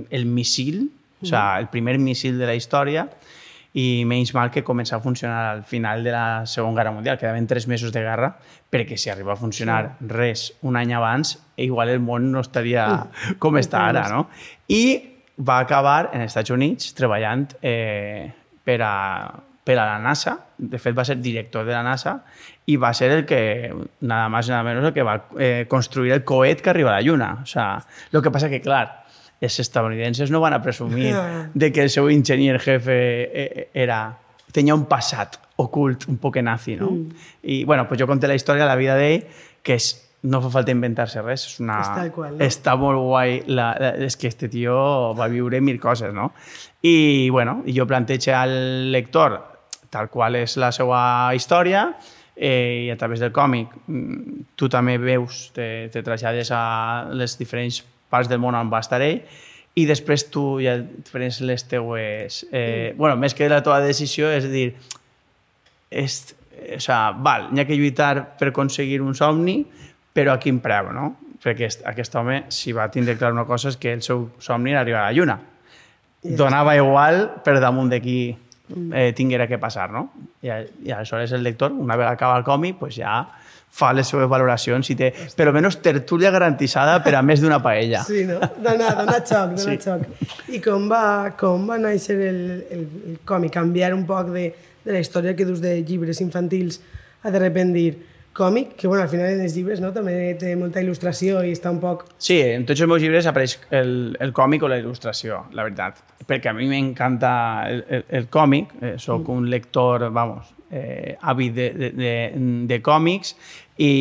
[0.09, 0.85] el missil,
[1.19, 3.07] o sigui, el primer missil de la història,
[3.73, 7.17] i menys mal que comença a funcionar al final de la Segona Guerra Mundial.
[7.17, 8.35] Quedaven tres mesos de guerra,
[8.69, 12.85] perquè si arriba a funcionar res un any abans, igual el món no estaria
[13.41, 14.27] com està ara, no?
[14.69, 14.83] I
[15.41, 18.29] va acabar en els Estats Units treballant eh,
[18.63, 18.93] per, a,
[19.63, 20.37] per a la NASA.
[20.57, 22.17] De fet, va ser director de la NASA
[22.65, 26.23] i va ser el que, nada más nada menos, el que va eh, construir el
[26.23, 27.39] coet que arriba a la Lluna.
[27.43, 29.03] O sea, lo que pasa que, clar,
[29.43, 31.13] els estadounidenses no van a presumir
[31.53, 34.15] de que el seu enginyer jefe eh, era,
[34.55, 36.89] tenia un passat ocult un poc nazi, no?
[37.43, 39.27] I, bueno, pues jo conté la història de la vida d'ell,
[39.63, 41.81] que és, no fa falta inventar-se res, és una...
[41.83, 42.43] Tal qual, no?
[42.45, 44.75] Està molt guai, la, la, és que este tio
[45.17, 46.31] va viure mil coses, no?
[46.81, 49.41] I, bueno, jo plantejo al lector
[49.93, 50.99] tal qual és la seva
[51.37, 51.85] història
[52.35, 56.63] eh, i a través del còmic mm, tu també veus, te, te traslades a
[57.13, 59.21] les diferents parts del món on va estar ell
[59.75, 60.75] i després tu ja
[61.09, 62.43] prens les teues...
[62.53, 64.67] Eh, bueno, més que la teva decisió, és dir,
[65.89, 66.17] és,
[66.75, 69.63] o sea, val, n'hi ha que lluitar per aconseguir un somni,
[70.13, 71.15] però a quin preu, no?
[71.43, 74.71] Perquè aquest, aquest home, si va tindre clar una cosa, és que el seu somni
[74.71, 75.39] era arribar a la lluna.
[76.23, 78.17] Donava igual per damunt de qui
[78.93, 80.05] eh, tinguera que passar, no?
[80.41, 80.53] I,
[80.87, 83.25] I aleshores el lector, una vegada acaba el còmic, pues ja
[83.73, 88.03] fa les seves valoracions i té, per almenys, tertúlia garantitzada per a més d'una paella.
[88.05, 88.37] Sí, no?
[88.61, 89.77] Dona, dona xoc, dona Sí.
[89.81, 90.05] xoc.
[90.53, 92.39] I com va, com va néixer el,
[92.71, 93.51] el, el còmic?
[93.57, 94.45] Canviar un poc de,
[94.85, 96.79] de la història que dus de llibres infantils
[97.23, 97.97] a de repent dir
[98.33, 99.93] còmic, que bueno, al final en els llibres no?
[99.93, 102.07] també té molta il·lustració i està un poc...
[102.17, 106.01] Sí, en tots els meus llibres apareix el, el còmic o la il·lustració, la veritat.
[106.27, 107.33] Perquè a mi m'encanta
[107.69, 112.13] el, el, el còmic, eh, sóc un lector, vamos, eh, àvid de, de, de,
[112.69, 113.35] de còmics
[113.77, 113.93] i,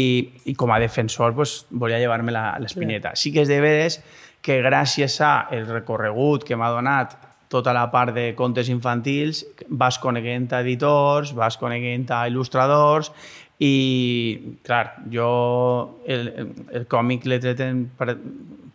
[0.48, 3.12] i com a defensor pues, volia llevar-me l'espineta.
[3.14, 4.00] Sí que és de veres
[4.42, 7.14] que gràcies a el recorregut que m'ha donat
[7.52, 13.12] tota la part de contes infantils, vas coneguent a editors, vas coneguent a il·lustradors
[13.62, 15.28] i, clar, jo
[16.10, 16.30] el,
[16.72, 18.16] el, còmic l'he tret en, per,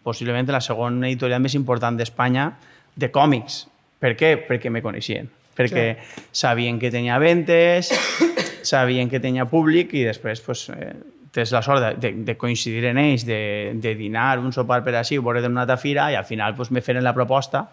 [0.05, 2.51] possiblement la segona editorial més important d'Espanya
[2.95, 3.65] de còmics.
[3.99, 4.37] Per què?
[4.47, 5.33] Perquè me coneixien.
[5.57, 5.95] perquè
[6.29, 7.89] sabien que tenia ventes,
[8.61, 10.91] sabien que tenia públic i després pues, eh,
[11.33, 14.93] tens la sort de, de, de coincidir en ells, de, de dinar, un sopar per
[14.99, 17.65] així, veure d'una altra fira i al final pues, me feren la proposta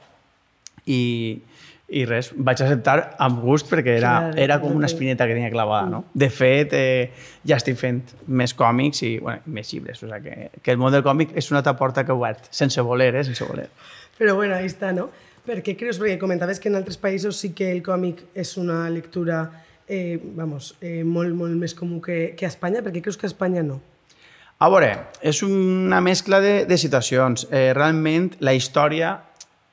[0.89, 1.37] i,
[1.89, 5.51] i res, vaig acceptar amb gust perquè era, Clar, era com una espineta que tenia
[5.53, 6.05] clavada, no?
[6.15, 7.11] De fet, eh,
[7.45, 10.95] ja estic fent més còmics i bueno, més llibres, o sigui que, que el món
[10.95, 13.27] del còmic és una altra porta que he obert, sense voler, eh?
[13.29, 13.69] Sense voler.
[14.17, 15.11] Però bueno, ahí està, no?
[15.45, 16.01] Per què creus?
[16.01, 19.45] Perquè comentaves que en altres països sí que el còmic és una lectura
[19.87, 22.83] eh, vamos, eh, molt, molt més comú que, que a Espanya.
[22.83, 23.81] Per què creus que a Espanya no?
[24.63, 27.49] A veure, és una mescla de, de situacions.
[27.51, 29.19] Eh, realment, la història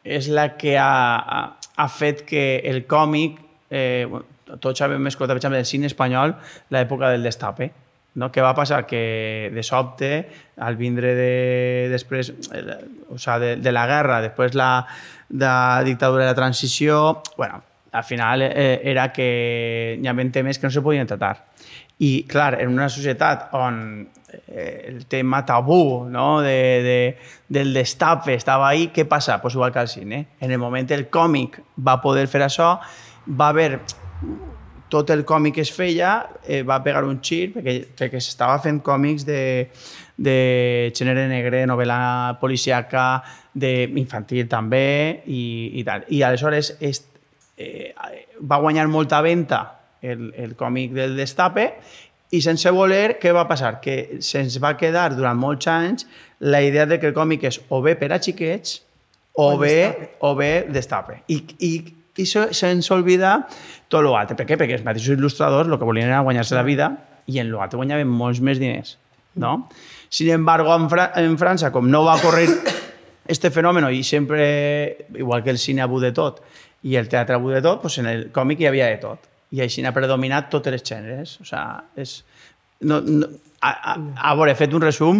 [0.03, 1.41] és la que ha, ha,
[1.81, 3.39] ha fet que el còmic,
[3.73, 4.05] eh,
[4.59, 6.35] tots sabem escoltar, per exemple, el cine espanyol,
[6.69, 7.71] l'època del destape.
[8.21, 8.27] No?
[8.29, 8.83] Què va passar?
[8.87, 10.11] Que de sobte,
[10.59, 11.31] al vindre de,
[11.91, 12.77] després, eh,
[13.09, 14.71] o sigui, de, de la guerra, després la,
[15.29, 20.59] de la dictadura de la transició, bueno, al final eh, era que hi havia temes
[20.59, 21.50] que no se podien tratar.
[22.01, 23.75] I, clar, en una societat on
[24.47, 26.41] eh, el tema tabú no?
[26.41, 29.37] de, de, del destape estava ahí, què passa?
[29.41, 30.25] Pues igual que al cine.
[30.39, 32.73] En el moment el còmic va poder fer això,
[33.29, 33.83] va haver
[34.91, 36.11] tot el còmic que es feia
[36.43, 39.69] eh, va pegar un xir perquè, perquè s'estava fent còmics de,
[40.17, 40.37] de
[40.97, 43.21] gènere negre, novel·la policiaca,
[43.53, 45.43] de infantil també i,
[45.79, 46.03] i tal.
[46.09, 47.03] I aleshores és,
[47.61, 47.93] eh,
[48.41, 49.61] va guanyar molta venta
[50.01, 51.67] el, el còmic del Destape
[52.31, 53.79] i sense voler, què va passar?
[53.83, 56.05] Que se'ns va quedar durant molts anys
[56.39, 58.79] la idea de que el còmic és o bé per a xiquets
[59.33, 60.09] o, O bé, Destape.
[60.27, 61.17] o bé Destape.
[61.27, 61.71] I, i,
[62.17, 63.47] i se- se'ns oblida
[63.87, 64.35] tot l'altre.
[64.39, 64.57] Per què?
[64.59, 66.89] Perquè els mateixos il·lustradors el que volien era guanyar-se la vida
[67.31, 68.97] i en l'altre guanyaven molts més diners.
[69.35, 69.69] No?
[70.09, 72.47] Sin embargo, en, Fra en França, com no va correr
[73.31, 76.41] este fenómeno i sempre, igual que el cine ha de tot
[76.83, 79.30] i el teatre ha de tot, pues en el còmic hi havia de tot.
[79.51, 81.37] I així ha predominat totes les gèneres.
[81.41, 82.21] O sea, és...
[82.81, 83.27] No, no,
[83.61, 83.95] a, a,
[84.31, 85.19] a veure, he fet un resum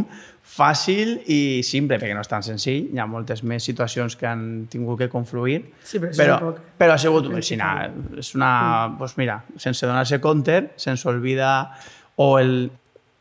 [0.52, 2.88] fàcil i simple, perquè no és tan senzill.
[2.96, 4.42] Hi ha moltes més situacions que han
[4.72, 5.60] tingut que confluir.
[5.86, 7.60] Sí, però però, poc- però ha sigut així,
[8.18, 8.52] és una...
[8.98, 11.52] Pues mira, sense donar-se compte, se'ns oblida
[12.18, 12.56] o el,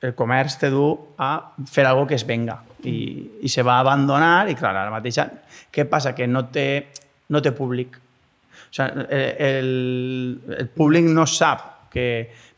[0.00, 0.86] el comerç te du
[1.20, 1.34] a
[1.68, 2.96] fer algo que es venga i,
[3.44, 5.20] i se va abandonar i clar, ara mateix
[5.70, 6.14] què passa?
[6.16, 6.86] Que no té,
[7.28, 7.98] no té públic
[8.70, 9.04] o sigui,
[9.50, 9.70] el,
[10.58, 12.06] el públic no sap que,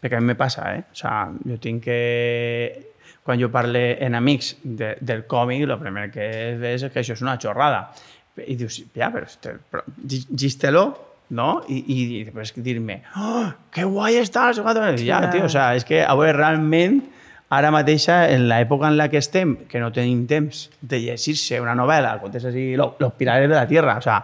[0.00, 0.82] perquè a mi me passa, eh?
[0.92, 2.88] O sigui, jo tinc que
[3.22, 6.26] quan jo parle en amics de, del còmic, el primer que
[6.58, 7.84] ves és que això és una xorrada.
[8.48, 10.84] I dius, ja, però, este, però gístelo,
[11.36, 11.62] no?
[11.70, 14.50] I, i, i després dir-me, oh, que guai està!
[14.58, 14.82] quanto".
[14.96, 15.30] I Ja, Clar.
[15.36, 16.98] tio, o sigui, és que, a veure, realment,
[17.52, 21.76] ara mateixa, en l'època en la que estem, que no tenim temps de llegir-se una
[21.78, 24.18] novel·la, contes així, lo- Los Pilares de la Tierra, o sigui,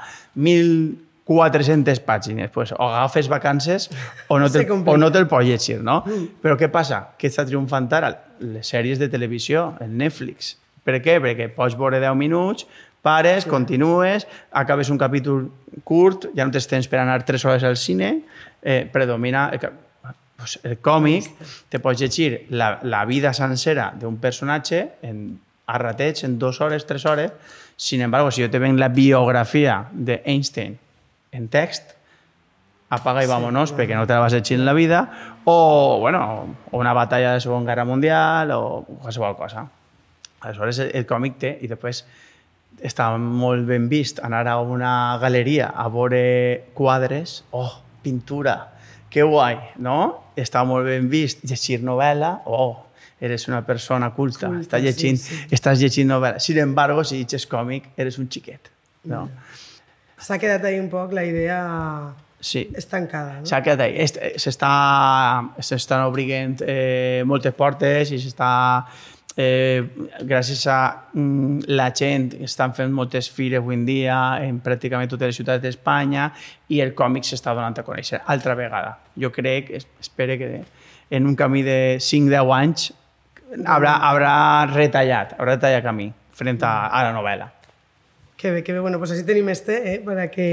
[1.28, 3.90] 1.400 pàgines, pues, o agafes vacances
[4.28, 6.00] o no te'l o no te'l pots llegir, no?
[6.42, 7.02] Però què passa?
[7.20, 8.14] Què està triomfant ara?
[8.40, 10.56] Les sèries de televisió, el Netflix.
[10.84, 11.18] Per què?
[11.20, 12.64] Perquè pots veure 10 minuts,
[13.04, 14.24] pares, continues,
[14.56, 15.50] acabes un capítol
[15.84, 18.22] curt, ja no tens temps per anar 3 hores al cine,
[18.62, 19.50] eh, predomina...
[19.52, 19.68] El,
[20.38, 21.28] pues, el còmic,
[21.68, 26.86] te pots llegir la, la vida sencera d'un personatge en a ratets, en dues hores,
[26.86, 27.32] tres hores.
[27.76, 30.78] Sin embargo, si yo te ven la biografia de Einstein
[31.32, 31.98] en text,
[32.90, 36.92] apaga y vámonos, perquè no te la vas llegir en la vida, o, bueno, una
[36.92, 39.68] batalla de Segona Guerra Mundial, o qualsevol cosa.
[40.40, 42.04] Aleshores, el, el còmic té, i després
[42.84, 48.56] està molt ben vist anar a una galeria a veure quadres, oh, pintura,
[49.10, 50.30] que guai, no?
[50.38, 52.86] Està molt ben vist llegir novel·la, oh,
[53.20, 55.48] eres una persona culta, Culta, estàs llegint, sí, sí.
[55.58, 56.40] estàs llegint novel·la.
[56.40, 58.70] Sin embargo, si llegis còmic, eres un xiquet,
[59.10, 59.26] no?
[60.18, 61.60] S'ha quedat ahí un poc la idea
[62.40, 62.68] Sí.
[62.76, 63.46] estancada, no?
[63.46, 63.94] S'ha quedat ahí.
[63.98, 68.84] Eh, S'estan obrint eh, moltes portes i s'està...
[69.38, 69.84] Eh,
[70.26, 70.78] gràcies a
[71.14, 75.62] mm, la gent estan fent moltes fires avui en dia en pràcticament totes les ciutats
[75.62, 76.24] d'Espanya
[76.74, 78.96] i el còmic s'està donant a conèixer altra vegada.
[79.14, 80.64] Jo crec, es- espero que
[81.10, 82.88] en un camí de 5-10 anys
[83.64, 84.34] haurà, haurà
[84.72, 87.46] retallat, haurà retallat camí frente a, a la novel·la.
[88.38, 88.78] Que bé, que bé.
[88.80, 89.98] Bueno, pues així tenim este, eh?
[90.04, 90.46] Para que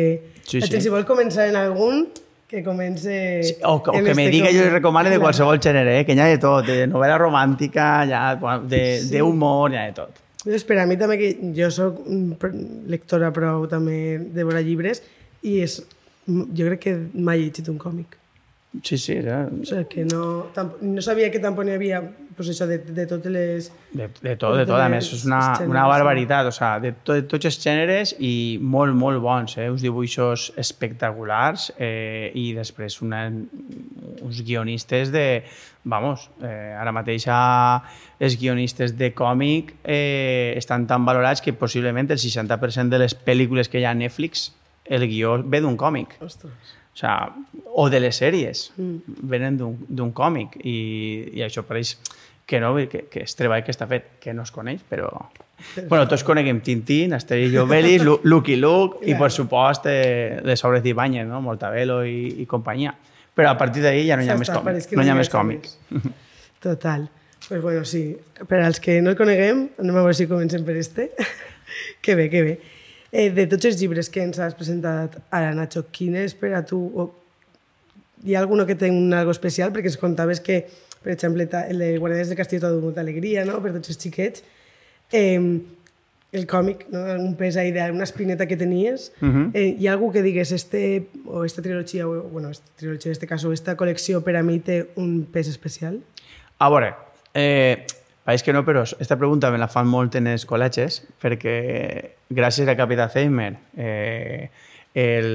[0.43, 0.71] Sí, la sí.
[0.73, 2.07] gent, si vol començar en algun,
[2.49, 3.43] que comence...
[3.45, 6.05] Sí, o, que- o que me este diga, jo li recomano de qualsevol gènere, eh?
[6.05, 8.33] que n'hi ha de tot, de novel·la romàntica, hi ha
[8.65, 10.17] de- d'humor, n'hi ha de tot.
[10.45, 15.01] Doncs per a mi també, que jo sóc mm, lectora prou també de veure llibres
[15.45, 15.79] i és,
[16.27, 18.17] jo crec que mai he llegit un còmic.
[18.83, 19.45] Sí, sí, ja.
[19.47, 22.01] O sigui, que no, tamp- no sabia que tampoc n'hi havia
[22.35, 23.69] pues això, de, de totes les...
[23.95, 24.75] De, de tot, de tot.
[24.81, 26.49] A més, és una, Els una gèneres, barbaritat.
[26.49, 29.55] O sigui, de, to, de tots els gèneres i molt, molt bons.
[29.61, 29.69] Eh?
[29.71, 35.25] Uns dibuixos espectaculars eh, i després una, uns guionistes de...
[35.85, 42.17] Vamos, eh, ara mateix els guionistes de còmic eh, estan tan valorats que possiblement el
[42.17, 44.49] 60% de les pel·lícules que hi ha a Netflix
[44.85, 46.17] el guió ve d'un còmic.
[46.25, 46.73] Ostres.
[46.95, 47.35] O, sea,
[47.75, 49.17] o de les sèries, mm.
[49.27, 50.77] venen d'un còmic i,
[51.35, 51.97] i això pareix
[52.47, 55.09] que no, que, que és treball que està fet, que no es coneix, però...
[55.89, 60.83] Bueno, tots coneguem Tintín, Asterix Obelix, Lu- Lucky Luke i, per supost, eh, les obres
[60.83, 61.41] d'Ibáñez, no?
[61.43, 62.93] Mortadelo i, i companyia.
[63.35, 64.95] Però a partir d'ahir ja no hi ha més còmic.
[64.95, 65.67] No hi ha més còmic.
[66.63, 67.09] Total.
[67.47, 68.15] Pues bueno, sí.
[68.47, 71.09] Per als que no el coneguem, anem a veure si comencem per este.
[72.03, 72.55] que bé, que bé.
[73.15, 76.65] Eh, de tots els llibres que ens has presentat ara, Nacho, quin és per a
[76.67, 76.81] tu...
[76.99, 77.05] O...
[78.25, 79.71] Hi ha alguno que té un algo especial?
[79.71, 80.65] Perquè ens contaves que,
[81.03, 84.43] per exemple, el de Guardianes del Castillo tot molta alegria, no?, per tots els xiquets.
[85.15, 85.39] Eh,
[86.35, 87.05] el còmic, no?
[87.15, 89.13] un pes ahí d'una espineta que tenies.
[89.21, 89.51] Uh -huh.
[89.53, 93.13] eh, hi ha algú que digues, este, o esta trilogia, o, bueno, esta trilogia en
[93.13, 96.01] este caso, esta col·lecció per a mi té un pes especial?
[96.57, 96.95] A veure,
[97.33, 97.85] eh,
[98.25, 101.55] pareix que no, però aquesta pregunta me la fan molt en els col·legis, perquè
[102.33, 104.49] gràcies a Capità Zeimer eh,
[104.95, 105.29] el,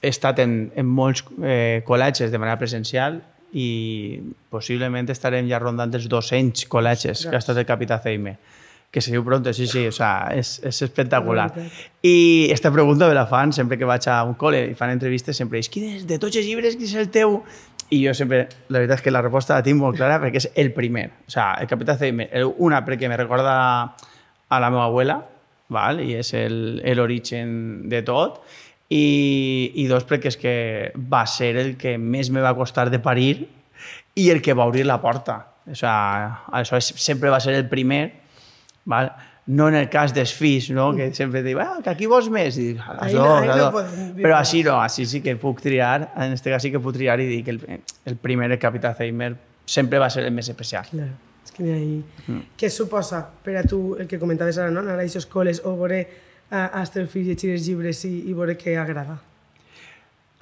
[0.00, 3.18] he estat en, en molts eh, col·legis de manera presencial
[3.52, 8.38] i possiblement estarem ja rondant els 200 col·legis que ha estat el Capità Zeimer
[8.92, 11.46] que se diu pronto, sí, sí, o sea, és, és espectacular.
[12.04, 15.38] I esta pregunta me la fan sempre que vaig a un col·le i fan entrevistes,
[15.40, 17.38] sempre dius, quin és, de tots els llibres, quin és el teu?
[17.92, 20.46] I jo sempre, la veritat és que la resposta la tinc molt clara perquè és
[20.56, 21.10] el primer.
[21.26, 23.54] O sea, el Capità Zeimer, el- una perquè me recorda
[24.48, 25.18] a la meva abuela,
[25.68, 26.00] val?
[26.00, 28.40] i és el- l'origen de tot,
[28.88, 30.54] i, i dos perquè és que
[30.96, 33.48] va ser el que més me va costar de parir
[34.14, 35.38] i el que va obrir la porta.
[35.70, 38.02] O sea, això és, sempre va ser el primer,
[38.84, 39.12] val?
[39.46, 40.92] No en el cas dels fills, no?
[40.94, 42.56] que sempre diu, ah, que aquí vols més?
[42.58, 43.82] I dic, a les Ahí no- no
[44.22, 47.18] Però així no, així sí que puc triar, en este cas sí que puc triar
[47.20, 47.60] i dir que el,
[48.06, 49.34] el primer, el Capità Zeimer,
[49.66, 50.86] sempre va ser el més especial.
[50.90, 51.08] Clar,
[51.44, 52.44] és que n'hi ha ahí...
[52.58, 54.80] Què suposa per a tu el que comentaves ara, no?
[54.80, 56.04] anar a aquestes col·les o veure
[56.50, 59.18] a, a els teus fills llegir els llibres i, i veure què agrada?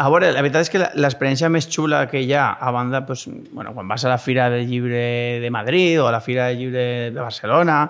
[0.01, 3.03] A veure, la veritat és que la- l'experiència més xula que hi ha, a banda,
[3.07, 6.47] pues, bueno, quan vas a la Fira del Llibre de Madrid o a la Fira
[6.49, 7.83] del Llibre de Barcelona,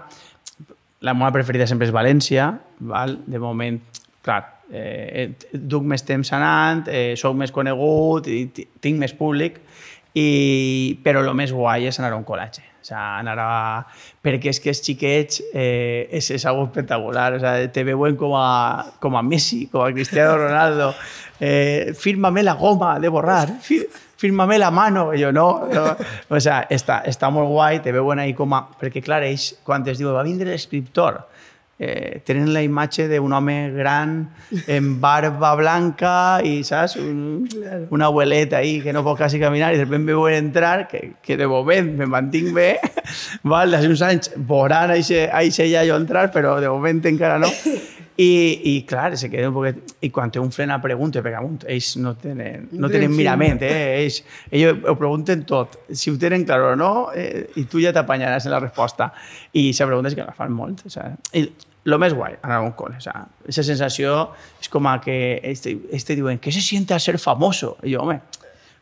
[1.01, 3.19] la meva preferida sempre és València, val?
[3.27, 3.79] de moment,
[4.23, 9.61] clar, eh, duc més temps anant, eh, soc més conegut, i ti- tinc més públic,
[10.15, 12.67] i, però el més guai és anar a un col·legi.
[12.81, 13.49] O sea, anar a...
[14.25, 17.35] Perquè és que els xiquets eh, és, és algo espectacular.
[17.37, 20.95] O sea, te veuen com a, com a Messi, com a Cristiano Ronaldo.
[21.39, 23.51] Eh, fírmame la goma de borrar.
[24.21, 25.15] Fírmame la mano.
[25.15, 25.47] I jo, no.
[25.73, 25.85] no.
[26.29, 28.67] O sea, està, està molt guai, te veuen ahí com a...
[28.77, 31.23] Perquè, clar, ells, quan es diu va vindre l'escriptor,
[31.81, 34.13] eh, tenen la imatge d'un home gran
[34.69, 36.13] amb barba blanca
[36.45, 37.87] i, saps, un, Claro.
[37.97, 41.15] una abueleta ahí que no pot quasi caminar i de sobte me veuen entrar, que,
[41.23, 42.69] que de moment me mantinc bé,
[43.43, 43.73] val?
[43.73, 47.49] d'aquí uns anys veuran això ja jo entrar, però de moment encara no.
[48.21, 49.95] I, i clar, se queda un poquet...
[50.05, 54.03] I quan té un frena pregunta, perquè amunt, ells no tenen, no tenen mirament, eh?
[54.03, 55.79] ells, ells ho pregunten tot.
[55.89, 59.09] Si ho tenen clar o no, eh, i tu ja t'apanyaràs en la resposta.
[59.57, 60.85] I se pregunta és que la fan molt.
[60.91, 61.47] O sea, i
[61.89, 62.99] lo més guai, anar a un col·le.
[63.01, 64.19] O sea, esa sensació
[64.61, 67.79] és com a que este, este diuen, ¿qué se siente al ser famoso?
[67.83, 68.21] I jo, home,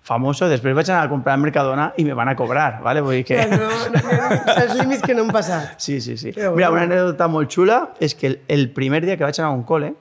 [0.08, 3.02] famoso, després vaig anar a comprar al Mercadona i me van a cobrar, ¿vale?
[3.04, 3.38] Vull dir que...
[3.50, 5.76] No, no, no, els límits que no han passat.
[5.76, 6.32] Sí, sí, sí.
[6.32, 6.56] Bueno.
[6.56, 9.58] Mira, una anècdota molt xula és que el, el primer dia que vaig anar a
[9.58, 9.92] un col·le,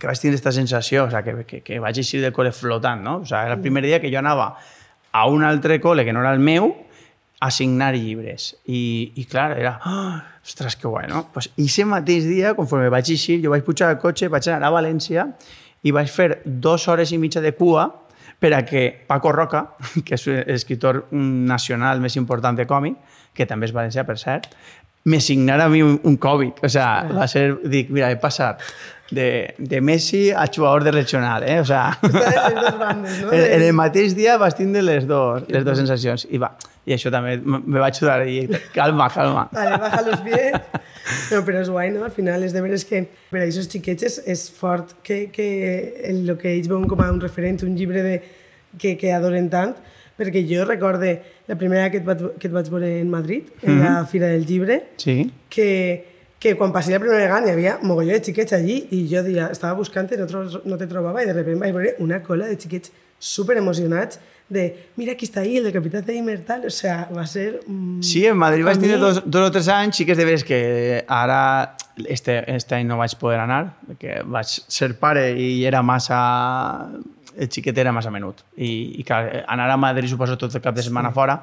[0.00, 3.04] que vaig tenir aquesta sensació, o sea, que, que, que vaig eixir del col·le flotant,
[3.04, 3.18] no?
[3.22, 4.54] O sea, era el primer dia que jo anava
[5.12, 6.72] a un altre col·le que no era el meu
[7.40, 8.54] a signar llibres.
[8.66, 9.78] I, i clar, era...
[9.86, 11.26] Oh, ostres, que guai, no?
[11.32, 14.68] Pues, I ese mateix dia, conforme vaig eixir, jo vaig pujar al cotxe, vaig anar
[14.68, 15.30] a València
[15.84, 17.86] i vaig fer dues hores i mitja de cua
[18.40, 19.66] per a que Paco Roca,
[20.06, 22.96] que és l'escriptor nacional més important de còmic,
[23.36, 24.50] que també és valencià, per cert,
[25.04, 26.64] me signara a mi un, un còmic.
[26.64, 28.64] O sea, va ser, dic, mira, he passat
[29.10, 31.60] de, de Messi a jugador de regional, eh?
[31.60, 33.32] O sea, bandes, no?
[33.32, 36.26] en, en el mateix dia vas tindre les dos, les dues sensacions.
[36.30, 36.52] I va,
[36.88, 39.48] i això també me va ajudar a dir, calma, calma.
[39.52, 40.56] Vale, baja los pies.
[41.30, 42.04] No, però és guai, no?
[42.06, 45.46] Al final és de veres que per a aquests xiquets és, és fort que, que
[46.08, 48.14] el, el que ells veuen com a un referent, un llibre de,
[48.78, 49.74] que, que adoren tant,
[50.20, 51.14] perquè jo recorde
[51.48, 54.46] la primera que et vaig, que et vaig veure en Madrid, en la Fira del
[54.46, 55.30] Llibre, Sí.
[55.48, 56.06] que
[56.40, 59.50] que quan passé la primera vegada hi havia mogolló de xiquets allí i jo dia,
[59.52, 62.56] estava buscant i no, no te trobava i de repente vaig veure una cola de
[62.56, 62.88] xiquets
[63.20, 64.18] super emocionats
[64.50, 64.64] de
[64.98, 66.64] mira aquí està ahí, el de Capità Zeimer, tal.
[66.66, 67.60] O sea, va ser...
[67.66, 70.18] Mm, Sí, en Madrid vaig a tenir dos, dos o tres anys, sí que és
[70.18, 70.58] de veres que
[71.06, 76.90] ara este, este any no vaig poder anar, perquè vaig ser pare i era massa...
[77.30, 78.42] El xiquet era massa menut.
[78.58, 81.38] I, i clar, anar a Madrid suposo tot el cap de setmana fora,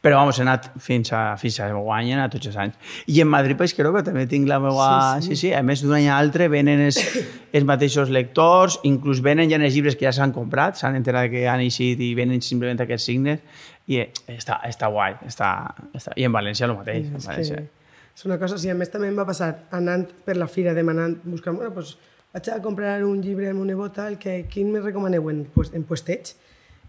[0.00, 2.96] però vamos, he anat fins a, fins a guany, he anat tots els anys.
[3.10, 4.88] I en Madrid, pues, crec que també tinc la meva...
[5.20, 6.98] Sí, sí, sí a més d'un any a altre venen els,
[7.56, 11.46] els mateixos lectors, inclús venen ja els llibres que ja s'han comprat, s'han enterat que
[11.50, 15.54] han eixit i venen simplement aquests signes, i eh, està, està guai, està,
[15.92, 16.14] està...
[16.16, 17.08] I en València el mateix.
[17.10, 17.62] En és, València.
[17.64, 17.82] que
[18.14, 21.16] és una cosa, sí, a més també em va passar anant per la fira demanant,
[21.26, 21.96] buscant, bueno, pues,
[22.34, 25.72] vaig a comprar un llibre amb una bota, el que, quin me recomaneu en, pues,
[25.74, 26.34] en puesteig?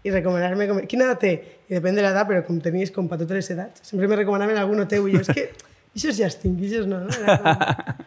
[0.06, 0.82] I recomanar-me com...
[0.88, 1.32] Quina edat té?
[1.66, 4.58] I depèn de l'edat, però com tenies com per totes les edats, sempre me recomanaven
[4.60, 5.48] alguno teu i jo, és que
[5.96, 7.10] això ja els tinc, això no, no?
[7.18, 8.06] Era com...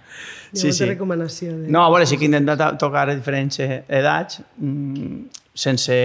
[0.54, 1.52] Sí, sí, recomanació.
[1.58, 1.68] De...
[1.74, 5.20] No, a veure, sí que he intentat to- tocar a diferents eh, edats, mm,
[5.60, 5.96] sense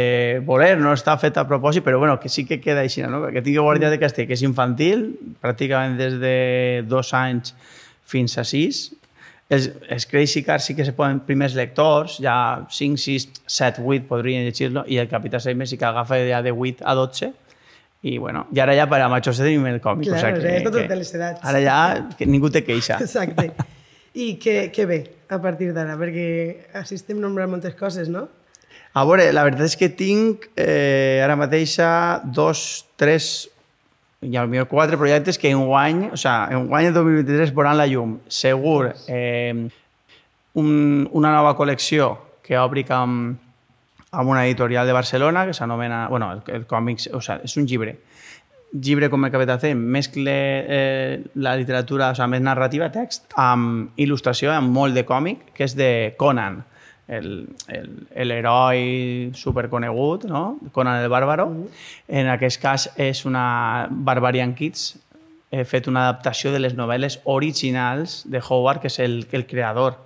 [0.48, 3.20] voler, no està fet a propòsit, però bueno, que sí que queda així, no?
[3.22, 5.06] Perquè tinc Guàrdia de Castell, que és infantil,
[5.44, 6.34] pràcticament des de
[6.90, 7.54] dos anys
[8.04, 8.88] fins a sis.
[9.52, 14.06] Els, els Crazy Cars sí que se poden primers lectors, ja 5, 6, 7, 8
[14.08, 17.32] podrien llegir-lo, i el Capità Seimer sí que agafa ja de 8 a 12,
[18.04, 20.10] i bueno, i ara ja per a majors tenim el còmic.
[20.10, 21.44] Claro, o sea que, és de que totes les edats.
[21.44, 21.78] Ara ja
[22.18, 22.98] que ningú té queixa.
[23.04, 23.50] Exacte.
[24.14, 24.98] I què, què ve
[25.32, 25.96] a partir d'ara?
[26.00, 26.26] Perquè
[26.80, 28.26] així estem nombrant moltes coses, no?
[28.94, 31.88] A veure, la veritat és que tinc eh, ara mateixa
[32.24, 33.48] dos, tres,
[34.24, 37.86] i potser quatre projectes que en guany, o sigui, en guany de 2023 veuran la
[37.90, 38.18] llum.
[38.28, 39.68] Segur, eh,
[40.54, 42.12] un, una nova col·lecció
[42.44, 43.36] que obric amb,
[44.14, 47.66] amb una editorial de Barcelona que s'anomena, bueno, el, el còmic, o sigui, és un
[47.66, 47.96] llibre.
[48.74, 53.28] Llibre com el que vaig fer, mescle eh, la literatura, o sigui, més narrativa, text,
[53.38, 56.73] amb il·lustració, amb molt de còmic, que és de Conan, el- el-
[57.08, 60.44] l'heroi superconegut, no?
[60.72, 61.50] Conan el Bàrbaro.
[62.08, 64.94] En aquest cas és una Barbarian Kids,
[65.54, 70.00] he fet una adaptació de les novel·les originals de Howard, que és el, el creador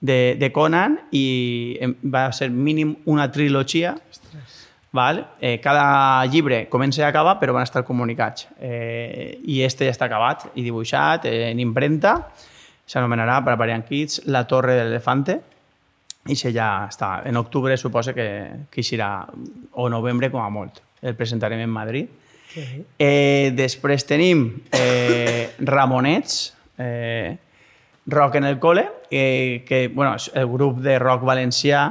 [0.00, 3.96] de, de Conan, i va ser mínim una trilogia
[4.94, 5.24] Val?
[5.40, 8.46] Eh, cada llibre comença i acaba, però van estar comunicats.
[8.62, 12.12] Eh, I este ja està acabat i dibuixat eh, en imprenta.
[12.86, 15.40] S'anomenarà Barbarian Kids La Torre de l'Elefante.
[16.24, 17.18] I això ja està.
[17.28, 18.26] En octubre suposa que,
[18.70, 19.26] que eixirà,
[19.72, 20.80] o novembre com a molt.
[21.04, 22.08] El presentarem en Madrid.
[22.54, 27.36] Eh, després tenim eh, Ramonets, eh,
[28.06, 31.86] Rock en el cole, eh, que bueno, és el grup de rock valencià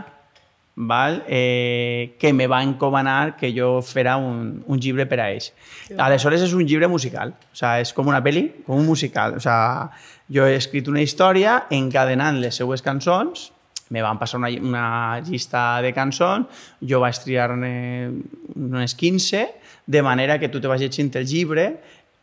[0.76, 1.24] val?
[1.28, 5.52] Eh, que me va encomanar que jo fera un, un llibre per a ells.
[5.98, 9.38] Aleshores és un llibre musical, o sea, és com una pel·li, com un musical.
[9.38, 9.90] O sea,
[10.30, 13.52] jo he escrit una història encadenant les seues cançons,
[13.94, 14.86] me van passar una, una
[15.22, 17.74] llista de cançons, jo vaig triar-ne
[18.58, 19.46] unes 15,
[19.86, 21.68] de manera que tu te vas llegint el llibre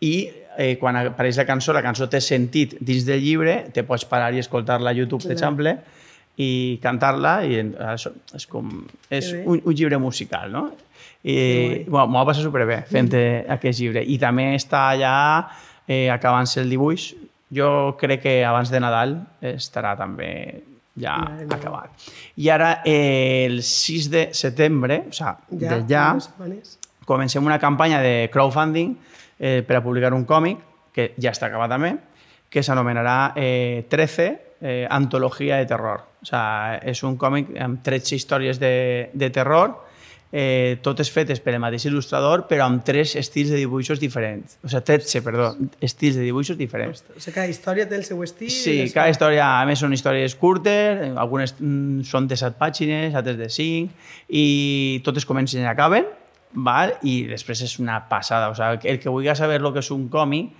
[0.03, 0.15] i
[0.59, 4.33] eh, quan apareix la cançó, la cançó té sentit dins del llibre, te pots parar
[4.35, 5.77] i escoltar-la a YouTube, per exemple,
[6.41, 8.71] i cantar-la i en- això és com
[9.11, 10.71] és un, un llibre musical, no?
[11.23, 13.51] I bueno, m'ho va passar superbé fent mm.
[13.59, 14.03] aquest llibre.
[14.03, 15.17] I també està allà
[15.87, 17.11] eh, acabant-se el dibuix.
[17.53, 20.31] Jo crec que abans de Nadal estarà també
[21.01, 21.57] ja meva.
[21.57, 22.09] acabat.
[22.37, 26.05] I ara, eh, el 6 de setembre, o sigui, Ja, de ja,
[27.05, 28.95] comencem una campanya de crowdfunding
[29.39, 30.59] eh, per a publicar un còmic,
[30.93, 31.95] que ja està acabat també,
[32.51, 34.31] que s'anomenarà eh, 13,
[34.61, 36.07] eh, Antologia de Terror.
[36.21, 39.79] O sigui, és un còmic amb 13 històries de, de terror,
[40.33, 44.59] eh, totes fetes per el mateix il·lustrador, però amb tres estils de dibuixos diferents.
[44.63, 45.49] O sigui, 13, perdó,
[45.83, 47.03] estils de dibuixos diferents.
[47.17, 48.51] O sigui, cada història té el seu estil.
[48.51, 53.15] Sí, les- cada història, a més, són històries curtes, algunes mm, són de 7 pàgines,
[53.19, 53.91] altres de 5,
[54.29, 54.47] i
[55.05, 56.07] totes comencen i acaben,
[56.55, 56.95] val?
[57.03, 58.51] i després és una passada.
[58.51, 60.53] O sigui, el que vulgui saber el que és un còmic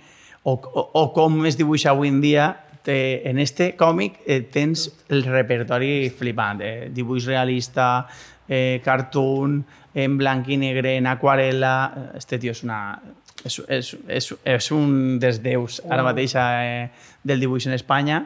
[0.43, 2.49] o, o, o com es dibuixa avui en dia,
[2.83, 6.87] te, en este còmic eh, tens el repertori flipant, eh?
[6.89, 8.07] dibuix realista,
[8.51, 9.61] eh, cartoon,
[9.95, 11.73] en blanc i negre, en aquarela...
[12.19, 12.99] Este tio és una...
[13.41, 16.91] És, és, és, és un dels déus ara mateix eh,
[17.25, 18.19] del dibuix en Espanya.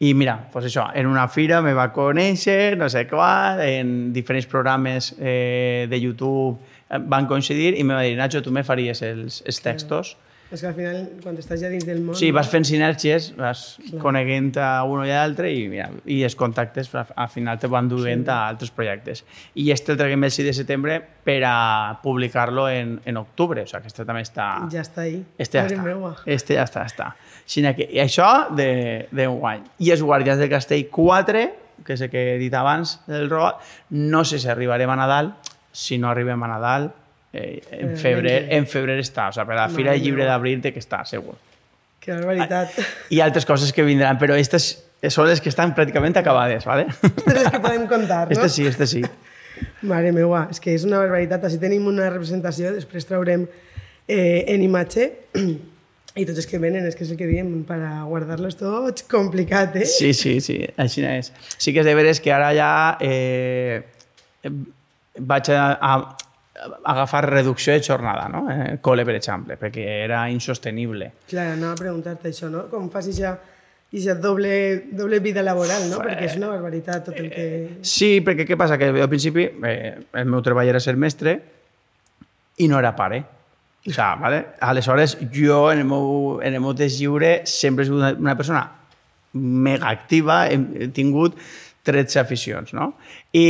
[0.00, 4.48] I mira, pues això, en una fira me va conèixer, no sé qual, en diferents
[4.48, 6.56] programes eh, de YouTube
[6.88, 10.14] eh, van coincidir i me va dir, Nacho, tu me faries els, els textos
[10.50, 12.16] És que al final, quan estàs ja dins del món...
[12.18, 16.34] Sí, vas fent sinergies, vas coneguent a un i a l'altre i, mira, i els
[16.38, 19.22] contactes al al final te van duent a altres projectes.
[19.54, 23.70] I este el traguem el 6 de setembre per a publicar-lo en, en octubre, o
[23.70, 24.48] sigui que este també està...
[24.72, 25.20] Ja està ahí.
[25.38, 25.84] Este ja està.
[25.86, 26.16] meua.
[26.26, 27.12] Este ja està, està.
[27.46, 29.62] Que, I això de, de guany.
[29.78, 31.44] I els Guàrdies del Castell 4,
[31.86, 33.62] que és el que he dit abans del robot,
[33.94, 35.34] no sé si arribarem a Nadal.
[35.70, 36.90] Si no arribem a Nadal,
[37.32, 38.56] eh, en, Eh, febrer, vinga.
[38.56, 39.28] en febrer està.
[39.28, 41.36] O sigui, per la Mare Fira Llibre d'Abril té que estar, segur.
[42.00, 42.78] Que barbaritat.
[43.12, 44.70] I altres coses que vindran, però aquestes
[45.12, 46.86] són les que estan pràcticament acabades, ¿vale?
[46.90, 48.32] Aquestes les que podem contar, no?
[48.32, 49.02] Este sí, este sí.
[49.82, 51.44] Mare meua, és que és una barbaritat.
[51.44, 53.44] Així tenim una representació, després traurem
[54.08, 55.10] eh, en imatge
[56.20, 57.76] i tots els que venen, és que és el que diem, per
[58.08, 59.84] guardar-los tots, complicat, eh?
[59.86, 61.28] Sí, sí, sí, així és.
[61.60, 62.70] Sí que és de veres que ara ja
[63.00, 63.82] eh,
[65.20, 66.29] vaig a, a, a
[66.84, 68.44] agafar reducció de jornada, no?
[68.50, 71.12] Eh, col·le, per exemple, perquè era insostenible.
[71.30, 72.66] Clar, anava a preguntar-te això, no?
[72.72, 73.34] Com fas ixa,
[73.96, 74.52] ixa doble,
[74.92, 76.02] doble vida laboral, no?
[76.04, 77.46] Perquè és una barbaritat tot el que...
[77.86, 78.78] Sí, perquè què passa?
[78.80, 81.38] Que al principi eh, el meu treball era ser mestre
[82.60, 83.24] i no era pare.
[83.80, 84.44] O sigui, vale?
[84.60, 88.66] aleshores jo en el, meu, en el meu temps lliure sempre he sigut una, persona
[89.32, 91.38] mega activa, he tingut
[91.86, 92.94] 13 aficions, no?
[93.32, 93.46] I,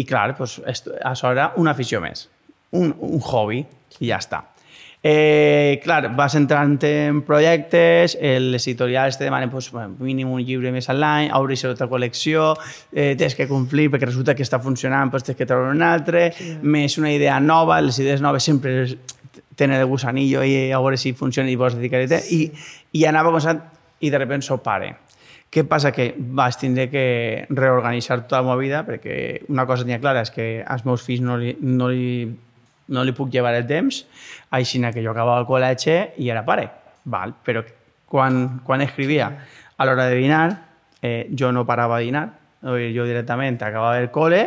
[0.00, 2.28] i clar, pues, esto, això era una afició més,
[2.76, 3.64] un, un hobby,
[4.00, 4.42] i ja està.
[5.08, 10.42] Eh, clar, vas entrant en projectes, eh, les editorials te demanen pues, bueno, mínim un
[10.42, 12.48] llibre més a l'any, obris altra col·lecció,
[12.90, 16.32] eh, tens que complir perquè resulta que està funcionant, pues tens que treure un altre,
[16.62, 18.98] més una idea nova, les idees noves sempre
[19.54, 22.24] tenen el gusanillo i a veure si funciona i vols dedicar-te.
[22.34, 22.50] I,
[22.98, 23.62] I anava constant
[24.00, 24.90] i de sobte sóc pare.
[25.50, 25.92] Què passa?
[25.94, 27.04] Que vaig tindre que
[27.48, 31.22] reorganitzar tota la meva vida perquè una cosa tenia clara és que als meus fills
[31.24, 32.26] no li, no li,
[32.92, 34.02] no li puc llevar el temps,
[34.50, 36.68] així que jo acabava el col·legi i era pare.
[37.04, 37.34] Val?
[37.44, 37.62] Però
[38.10, 39.30] quan, quan escrivia
[39.76, 40.46] a l'hora de dinar,
[41.02, 42.26] eh, jo no parava de dinar,
[42.66, 44.42] jo directament acabava el col·le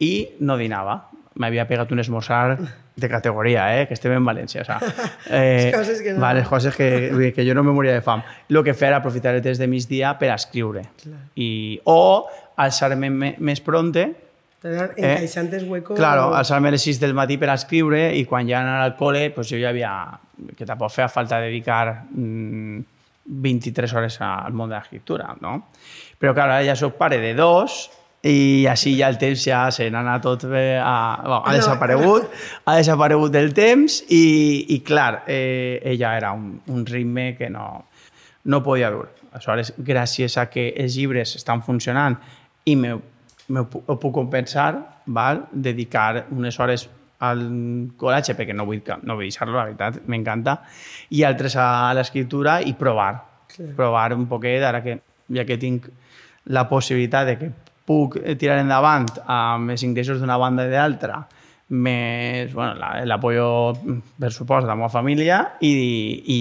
[0.00, 1.13] i no dinava.
[1.34, 2.58] M'havia pegat un esmorzar
[2.94, 3.88] de categoria, eh?
[3.88, 4.62] que estem en València.
[4.62, 4.78] O sea,
[5.30, 6.44] eh, coses que no- Vale,
[6.76, 8.22] que, que jo no me moria de fam.
[8.48, 10.84] El que feia era aprofitar el temps de migdia per a escriure.
[11.34, 14.12] I, o alçar-me me- més pronte
[15.58, 15.98] els huecos...
[15.98, 18.94] Claro, alçar-me a les 6 del matí per a escriure i quan ja anava al
[18.96, 19.90] col·le, pues jo ja havia...
[20.56, 22.78] que tampoc feia falta dedicar mm,
[23.26, 25.66] 23 hores al món de l'escriptura, no?
[26.18, 27.90] Però clar, ara ja sóc pare de dos
[28.24, 32.30] i així ja el temps ja se n'ha tot bé a, bueno, ha desaparegut,
[32.64, 37.84] ha desaparegut el temps i, i clar, eh, ella era un, un ritme que no,
[38.44, 39.10] no podia dur.
[39.34, 42.16] Aleshores, gràcies a que els llibres estan funcionant
[42.64, 42.94] i me,
[43.48, 45.44] me, ho puc compensar, val?
[45.52, 46.86] dedicar unes hores
[47.24, 47.42] al
[48.00, 50.58] col·legi, perquè no vull, no vull deixar-lo, la veritat, m'encanta,
[51.12, 53.12] i altres a l'escriptura i provar.
[53.52, 53.68] Clar.
[53.76, 54.96] Provar un poquet, ara que
[55.34, 55.90] ja que tinc
[56.52, 57.52] la possibilitat de que
[57.84, 61.22] puc tirar endavant amb els ingressos d'una banda i de l'altra,
[61.74, 63.74] més bueno, la- l'apoyo,
[64.20, 65.72] per supost, de la meva família i,
[66.24, 66.40] i,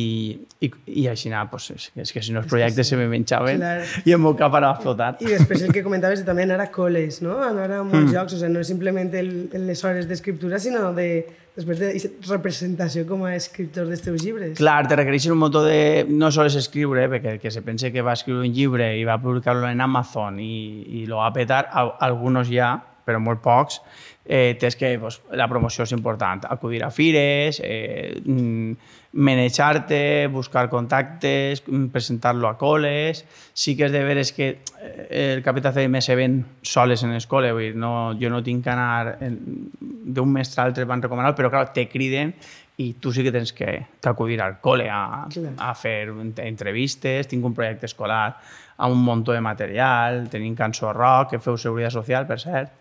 [0.61, 0.71] i,
[1.03, 3.57] i així anar, pues, és, que- és que si no els projectes se me menjaven
[3.59, 3.81] Clar.
[4.05, 5.13] i el meu cap anava a flotar.
[5.19, 7.39] I després el que comentaves de també anar a col·les, no?
[7.43, 8.13] Anar a molts Mm.
[8.13, 9.33] llocs, o sigui, no és simplement el,
[9.67, 11.25] les hores d'escriptura, sinó de,
[11.55, 11.91] després de
[12.29, 14.57] representació com a escriptor dels teus llibres.
[14.57, 16.05] Clar, te requereixen un munt de...
[16.09, 19.19] No sols escriure, perquè el que se pense que va escriure un llibre i va
[19.21, 22.73] publicar-lo en Amazon i, i lo va petar, a- algunos ja,
[23.05, 23.81] però molt pocs,
[24.25, 26.45] eh, tens que pues, la promoció és important.
[26.49, 28.71] Acudir a fires, eh, mm,
[29.13, 33.23] manejar-te, buscar contactes, mm, presentar-lo a col·les.
[33.53, 34.47] Sí que és de veres que
[34.81, 38.63] eh, el Capità CM se ven soles en escola, vull dir, no, jo no tinc
[38.63, 42.33] que anar d'un mestre a l'altre van recomanar, però clar, te criden
[42.81, 45.53] i tu sí que tens que, que acudir al col·le a, Clar.
[45.61, 48.33] a fer ent- entrevistes, tinc un projecte escolar
[48.77, 52.71] amb un munt de material, tenim cançó rock, que feu seguretat social, per cert,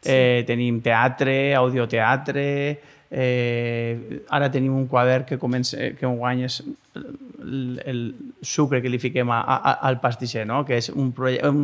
[0.00, 0.12] sí.
[0.12, 2.46] eh, tenim teatre, audioteatre,
[3.10, 6.60] eh, ara tenim un quadern que comença, que enguany és
[6.96, 8.00] el, el
[8.42, 10.62] sucre que li fiquem a, a, al pastisser, no?
[10.64, 11.12] que és un,
[11.50, 11.60] un,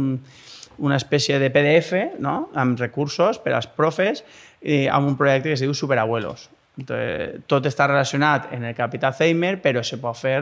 [0.79, 2.51] una espècie de PDF no?
[2.55, 4.25] amb recursos per als profes
[4.61, 6.51] eh, amb un projecte que es diu Superabuelos.
[6.77, 10.41] Entonces, tot està relacionat en el Capità Zeimer, però se pot fer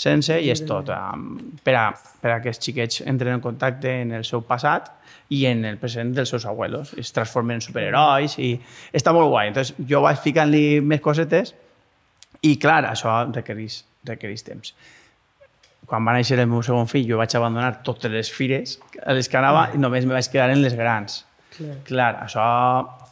[0.00, 1.26] sense i és tot um,
[1.64, 4.88] per, a, per a que els xiquets entren en contacte en el seu passat
[5.36, 6.94] i en el present dels seus abuelos.
[6.98, 8.54] Es transformen en superherois i
[8.96, 9.50] està molt guai.
[9.50, 11.52] Entonces, jo vaig ficant-li més cosetes
[12.40, 14.72] i, clar, això requereix, requereix temps.
[15.90, 19.28] Quan va néixer el meu segon fill, jo vaig abandonar totes les fires a les
[19.28, 21.24] que anava i només me vaig quedar en les grans.
[21.56, 21.76] Clar.
[21.84, 22.46] Clar, això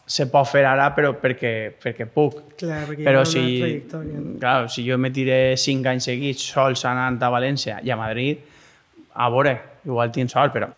[0.09, 1.53] se pot fer ara però perquè,
[1.83, 2.39] perquè puc.
[2.59, 4.19] Clar, perquè però hi ha si, trajectòria.
[4.25, 4.39] no?
[4.41, 8.41] clar, si jo me tiré cinc anys seguits sols anant a València i a Madrid,
[9.15, 9.53] a veure,
[9.85, 10.71] igual tinc sort, però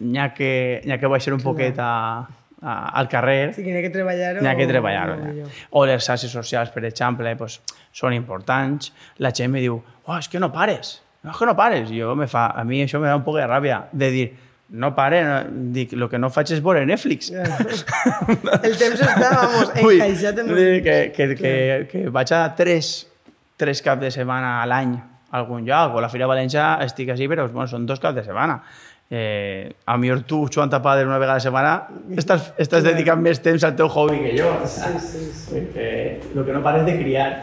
[0.00, 1.90] n'hi ha que, ha que baixar un poquet a,
[2.62, 4.40] a, al carrer Sí que n'hi ha que treballar-ho.
[4.40, 5.18] n'hi ha que treballar-ho.
[5.20, 5.50] o- ja.
[5.76, 7.60] O les xarxes socials, per exemple, pues,
[7.92, 8.92] són importants.
[9.18, 9.76] La gent me diu,
[10.06, 11.90] oh, és que no pares, no, és que no pares.
[11.92, 14.28] I jo me fa, a mi això me da un poc de ràbia, de dir,
[14.70, 15.36] no pare, no,
[15.74, 17.30] dic, el que no faig és veure Netflix.
[17.34, 17.46] Ja.
[18.62, 20.50] El temps està, vamos, encaixat en...
[20.52, 21.54] vull dir que, que, que,
[21.90, 22.92] que vaig a tres,
[23.60, 24.94] tres caps de setmana a l'any
[25.30, 28.26] a algun lloc, o la Fira València estic així, però bueno, són dos caps de
[28.26, 28.60] setmana.
[29.10, 31.72] Eh, a millor tu, Joan Tapader, una vegada a la setmana,
[32.22, 34.52] estàs, estàs dedicant més temps al teu hobby que jo.
[34.70, 35.48] Sí, sí, sí.
[35.56, 35.90] Perquè
[36.30, 37.30] el que no pares de criar.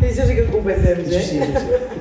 [0.00, 1.20] Que això sí que ocupa temps, eh?
[1.20, 1.99] Sí, sí, sí.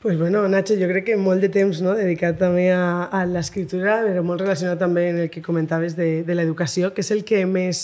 [0.00, 1.92] Pues bueno, Nacho, jo crec que molt de temps no?
[1.92, 6.36] dedicat també a, a l'escriptura, però molt relacionat també en el que comentaves de, de
[6.38, 7.82] l'educació, que és el que més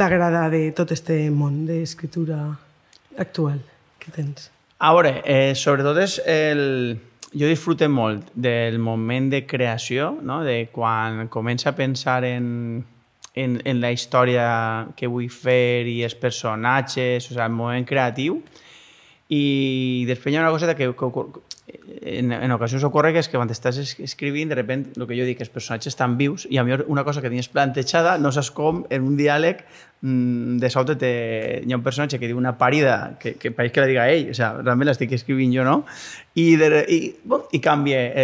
[0.00, 2.38] t'agrada de tot este món d'escriptura
[3.20, 3.60] actual
[4.00, 4.48] que tens.
[4.80, 6.62] A veure, eh, sobretot és el...
[7.32, 10.42] Jo disfrute molt del moment de creació, no?
[10.44, 12.82] de quan comença a pensar en,
[13.36, 14.48] en, en la història
[14.96, 18.40] que vull fer i els personatges, o sigui, el moment creatiu.
[19.32, 21.12] I després una cosa que, que,
[22.02, 25.16] en, en ocasions ocorre que és que quan estàs es- escrivint, de repente, el que
[25.16, 28.32] jo dic, els personatges estan vius i a millor una cosa que tenies plantejada no
[28.34, 29.62] saps com en un diàleg
[30.02, 31.12] mm, de sobte te,
[31.64, 34.36] hi un personatge que diu una parida que, que pareix que la diga ell, o
[34.36, 35.78] sea, realment l'estic escrivint jo, no?
[36.34, 37.46] I, de, i, bon,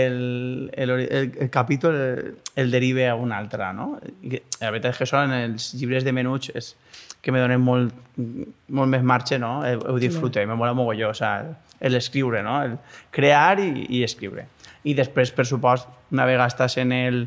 [0.03, 1.51] el, el, el, el
[1.95, 3.95] el, el derive a un altre, no?
[4.25, 6.75] I la veritat que en els llibres de menuts és
[7.23, 9.59] que me donen molt, molt més marge, no?
[9.62, 11.43] Ho, disfruto, i me mola mogolló, o sea,
[11.81, 12.61] l'escriure, no?
[12.62, 12.77] El
[13.14, 14.47] crear i, i escriure.
[14.85, 17.23] I després, per supost, una vegada estàs en el,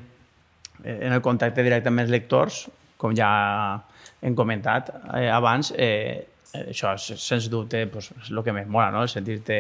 [0.84, 2.66] en el contacte directe amb els lectors,
[2.98, 3.30] com ja
[4.22, 8.92] hem comentat eh, abans, eh, això, s- sens dubte, pues, és el que més mola,
[8.94, 9.04] no?
[9.04, 9.58] El sentir-te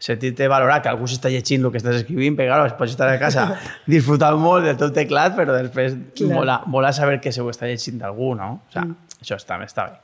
[0.00, 3.18] sentir-te valorar que algú s'està llegint el que estàs escrivint, perquè claro, pots estar a
[3.20, 3.42] casa
[3.90, 6.30] disfrutant molt del teu teclat, però després Clar.
[6.32, 8.62] mola, mola saber que se ho està llegint d'algú, no?
[8.66, 8.86] O sea,
[9.20, 9.98] això està, està bé.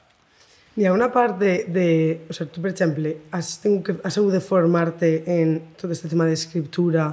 [0.76, 1.52] Hi ha una part de...
[1.72, 1.86] de
[2.28, 6.04] o sigui, tu, per exemple, has, tingut que, has hagut de formar-te en tot aquest
[6.12, 7.08] tema d'escriptura,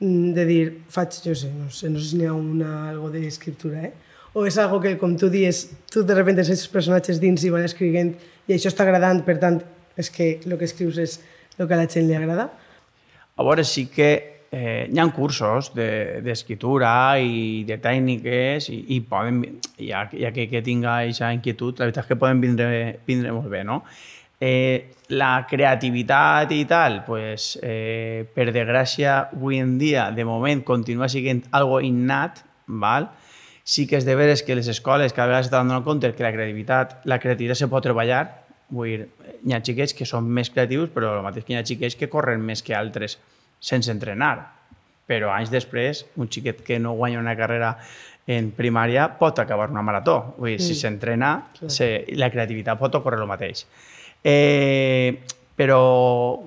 [0.00, 0.64] mm, de dir,
[0.94, 3.92] faig, jo sé, no sé, no sé si n'hi ha una, algo d'escriptura, eh?
[4.34, 7.52] O és algo que, com tu dius, tu de repente tens els personatges dins i
[7.52, 8.14] van escrivint
[8.48, 9.60] i això està agradant, per tant,
[10.00, 11.20] és que el que escrius és
[11.58, 12.48] el que a la gent li agrada?
[13.36, 18.80] A veure, sí que eh, hi ha cursos de- d'escriptura de, i de tècniques i,
[18.94, 19.42] i poden,
[19.82, 22.68] hi ha que, que tinga aquesta inquietud, la veritat és que poden vindre,
[23.08, 23.82] vindre molt bé, no?
[24.44, 31.08] Eh, la creativitat i tal, pues, eh, per desgràcia, avui en dia, de moment, continua
[31.08, 33.10] sent algo innat, val?
[33.64, 36.34] sí que és de veres que les escoles cada vegada s'estan donant compte que la
[36.34, 38.26] creativitat, la creativitat se pot treballar,
[38.68, 39.06] vull dir,
[39.40, 42.10] hi ha xiquets que són més creatius, però el mateix que hi ha xiquets que
[42.12, 43.16] corren més que altres
[43.64, 44.34] sense entrenar.
[45.08, 47.74] Però anys després, un xiquet que no guanya una carrera
[48.26, 50.34] en primària pot acabar una marató.
[50.38, 51.34] Vull dir, si s'entrena,
[51.68, 53.66] se, la creativitat pot ocórrer el mateix.
[54.24, 55.20] Eh,
[55.56, 56.40] però,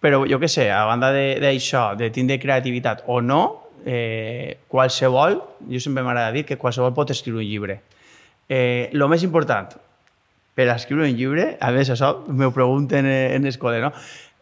[0.00, 3.40] però jo què sé, a banda de- d'això, de, de tindre creativitat o no,
[3.88, 5.38] eh, qualsevol,
[5.70, 7.80] jo sempre m'agrada dir que qualsevol pot escriure un llibre.
[8.48, 9.72] Eh, lo més important
[10.58, 13.92] per escriure un llibre, a més això m'ho pregunten en, en escola, no?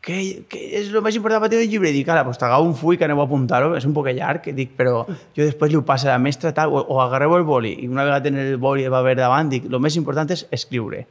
[0.06, 1.90] Què, què és el més important per tenir un llibre?
[1.90, 4.44] I dic, ara, pues t'agafo un full que aneu a apuntar-ho, és un poc llarg,
[4.54, 7.46] dic, però jo després li ho passo a la mestra tal, o, o agarreu el
[7.48, 10.44] boli, i una vegada tenir el boli va haver davant, dic, el més important és
[10.54, 11.02] escriure.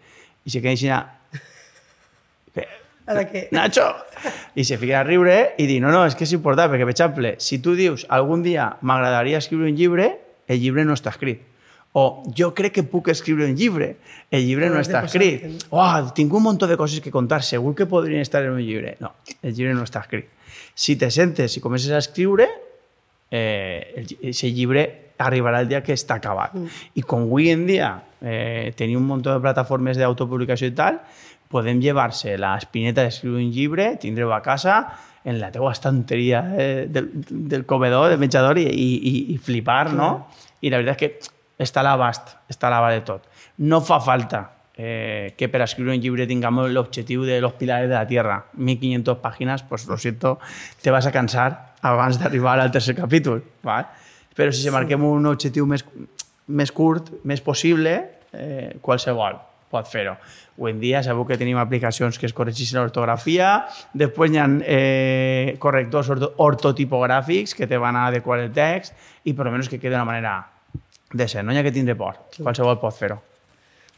[0.45, 0.87] I se queda així,
[2.55, 2.67] "Què?
[3.11, 3.49] Ara que...
[3.51, 3.89] Nacho!
[4.55, 6.95] I se fica a riure i dir, no, no, és que és important, perquè, per
[6.95, 10.07] exemple, si tu dius algun dia m'agradaria escriure un llibre,
[10.47, 11.43] el llibre no està escrit.
[11.95, 13.93] O jo crec que puc escriure un llibre,
[14.27, 15.63] el llibre no, No, està escrit.
[15.71, 15.87] Oh,
[16.17, 18.97] tinc un munt de coses que contar, segur que podrien estar en un llibre.
[18.99, 20.27] No, el llibre no està escrit.
[20.75, 22.49] Si te sentes i comences a escriure,
[23.31, 26.57] eh, el, ese llibre arribarà el dia que està acabat.
[26.57, 26.81] Mm.
[26.99, 30.99] I com avui en dia eh, tenim un munt de plataformes d'autopublicació i tal,
[31.47, 34.81] podem llevar-se la espineta d'escriure un llibre, tindre-ho a casa,
[35.25, 40.27] en la teua estanteria eh, del, del comedor, del menjador, i, i, i flipar, no?
[40.61, 43.27] I la veritat és que està a l'abast, està a l'abast de tot.
[43.63, 44.43] No fa falta
[44.77, 48.45] eh, que per escriure un llibre tengamos l'objectiu de los pilares de la Tierra.
[48.53, 50.39] 1500 pàgines, pues lo siento,
[50.81, 53.43] te vas a cansar abans d'arribar al tercer capítol.
[53.63, 53.87] ¿vale?
[54.35, 55.85] Però si se marquem un objectiu més,
[56.47, 57.95] més curt, més possible,
[58.33, 59.39] eh, qualsevol
[59.71, 60.15] pot fer-ho.
[60.55, 65.55] Avui en dia sabeu que tenim aplicacions que es corregeixen l'ortografia, després hi ha eh,
[65.59, 68.95] correctors orto ortotipogràfics que te van a adequar el text
[69.25, 70.35] i per almenys que quede d'una manera
[71.15, 72.19] de ser, no hi ha que tindre por.
[72.35, 73.17] Qualsevol pot fer-ho.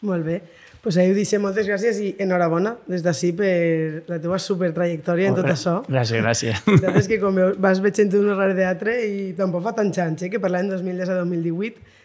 [0.06, 0.42] Molt bé.
[0.84, 1.42] Pues ahí ho deixem.
[1.42, 5.80] Moltes gràcies i enhorabona des d'ací per la teva supertrajectòria en tot això.
[5.90, 6.62] Gràcies, gràcies.
[6.84, 10.30] La és que com vas veient un rare teatre i tampoc fa tants anys, eh,
[10.32, 11.96] que l'any 2010 a 2018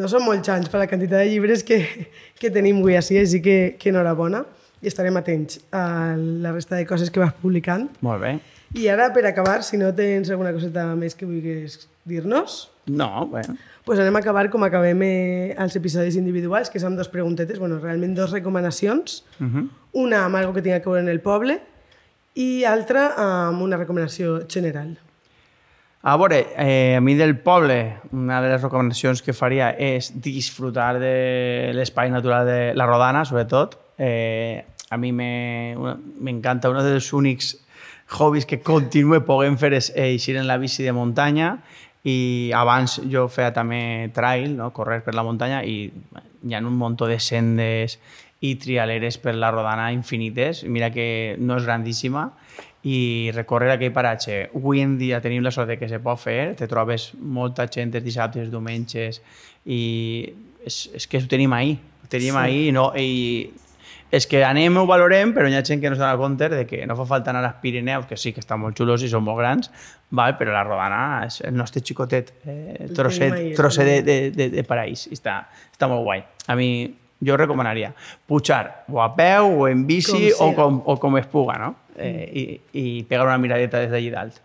[0.00, 1.82] no són molts anys per la quantitat de llibres que,
[2.40, 4.46] que tenim avui així, així que, que enhorabona
[4.80, 7.90] i estarem atents a la resta de coses que vas publicant.
[8.06, 8.36] Molt bé.
[8.78, 13.56] I ara, per acabar, si no tens alguna coseta més que vulguis dir-nos, No, bueno.
[13.84, 17.78] Pues anem a acabar com acabem eh, els episodis individuals, que són dos preguntetes, bueno,
[17.82, 19.68] realment dos recomanacions, Uh -huh.
[19.92, 21.60] una amb algo que tinga que veure en el poble
[22.34, 23.12] i altra
[23.48, 24.98] amb una recomanació general.
[26.04, 30.98] A veure, eh, a mi del poble, una de les recomanacions que faria és disfrutar
[30.98, 33.78] de l'espai natural de la Rodana, sobretot.
[33.98, 37.58] Eh, a mi me- una- m'encanta, un dels únics
[38.08, 41.62] hobbies que continue podent fer és eixir en la bici de muntanya
[42.04, 44.72] i abans jo feia també trail, no?
[44.74, 45.86] correr per la muntanya i
[46.42, 47.98] hi ha un munt de sendes
[48.42, 50.64] i trialeres per la Rodana infinites.
[50.64, 52.32] Mira que no és grandíssima
[52.82, 54.48] i recórrer aquell paratge.
[54.50, 57.94] Avui en dia tenim la sort de que se pot fer, te trobes molta gent
[57.94, 59.22] els dissabtes, diumenges,
[59.64, 60.26] i
[60.66, 62.40] és, és que ho tenim ahir, ho tenim Sí.
[62.42, 63.52] ahir, no, i
[64.12, 66.84] és que anem ho valorem, però hi ha gent que no s'adona compte de que
[66.86, 69.40] no fa falta anar als Pirineus, que sí que estan molt xulos i són molt
[69.40, 69.70] grans,
[70.12, 70.36] val?
[70.36, 74.64] però la Rodana és el nostre xicotet, eh, El trosset, trosset de, de, de, de
[74.68, 75.38] paraís, i està,
[75.72, 76.20] està molt guai.
[76.52, 76.68] A mi,
[77.24, 77.94] jo recomanaria
[78.28, 81.74] pujar o a peu o en bici Com o com, o com es puga, no?
[81.96, 82.44] Eh, i,
[82.76, 84.40] I pegar una miradeta des d'allí dalt.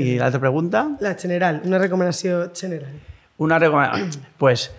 [0.00, 0.86] I l'altra pregunta?
[1.04, 2.94] La general, una recomanació general.
[3.38, 4.22] Una recomanació.
[4.42, 4.70] pues,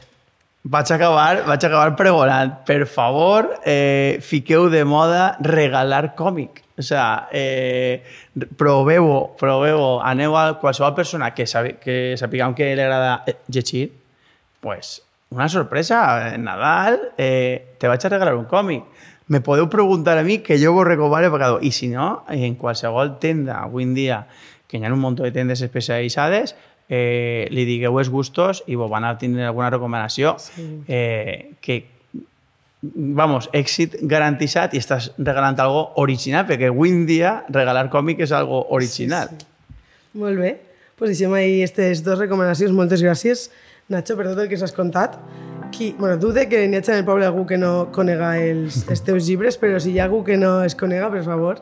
[0.63, 2.59] vaig acabar, vaig acabar pregonant.
[2.65, 6.63] Per favor, eh, fiqueu de moda regalar còmic.
[6.77, 8.03] O sea, eh,
[8.57, 10.01] proveu-ho, proveu-ho.
[10.01, 13.91] Aneu a qualsevol persona que, sabi, que sapiguem que li agrada eh, llegir,
[14.61, 18.83] pues, una sorpresa, en Nadal, eh, te vaig a regalar un còmic.
[19.31, 21.63] Me podeu preguntar a mi que jo vos recomano el pecador.
[21.63, 24.25] I si no, en qualsevol tenda, avui en dia,
[24.67, 26.55] que hi ha un munt de tendes especialitzades,
[26.91, 30.65] eh, li digueu els gustos i vos van a tindre alguna recomanació Sí.
[30.91, 31.85] eh, que
[32.81, 38.31] vamos, èxit garantitzat i estàs regalant algo original, perquè avui en dia regalar còmic és
[38.33, 39.29] algo original.
[39.29, 40.17] Sí, sí.
[40.19, 40.55] Molt bé.
[40.97, 42.73] Pues deixem ahir aquestes dues recomanacions.
[42.75, 43.47] Moltes gràcies,
[43.89, 45.15] Nacho, per tot el que s'has contat.
[45.71, 49.01] Qui, bueno, dude que n'hi hagi en el poble algú que no conega els, els
[49.07, 51.61] teus llibres, però si hi ha algú que no es conega, per favor,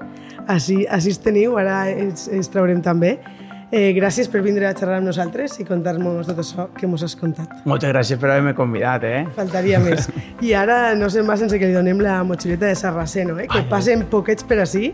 [0.50, 3.18] així, així teniu, ara els, els traurem també.
[3.72, 7.14] Eh, gràcies per vindre a xerrar amb nosaltres i contar-nos tot això que mos has
[7.20, 7.52] contat.
[7.70, 9.22] Moltes gràcies per haver-me convidat, eh?
[9.36, 10.10] Faltaria més.
[10.46, 13.46] I ara no se'n va sense que li donem la motxileta de Sarraceno, eh?
[13.52, 14.90] que passen poquets per ací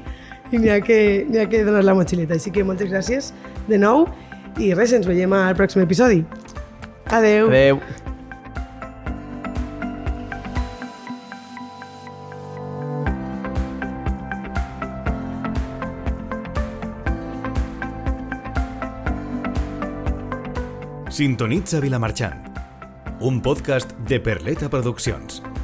[0.51, 0.99] i n'hi ha, que,
[1.39, 2.35] ha que donar la motxileta.
[2.35, 3.31] Així que moltes gràcies
[3.69, 4.09] de nou
[4.59, 6.25] i res, ens veiem al pròxim episodi.
[7.15, 7.47] Adeu.
[7.47, 7.79] Adéu.
[21.15, 22.41] Sintonitza Vilamarxant,
[23.21, 25.54] un podcast de Perleta Produccions.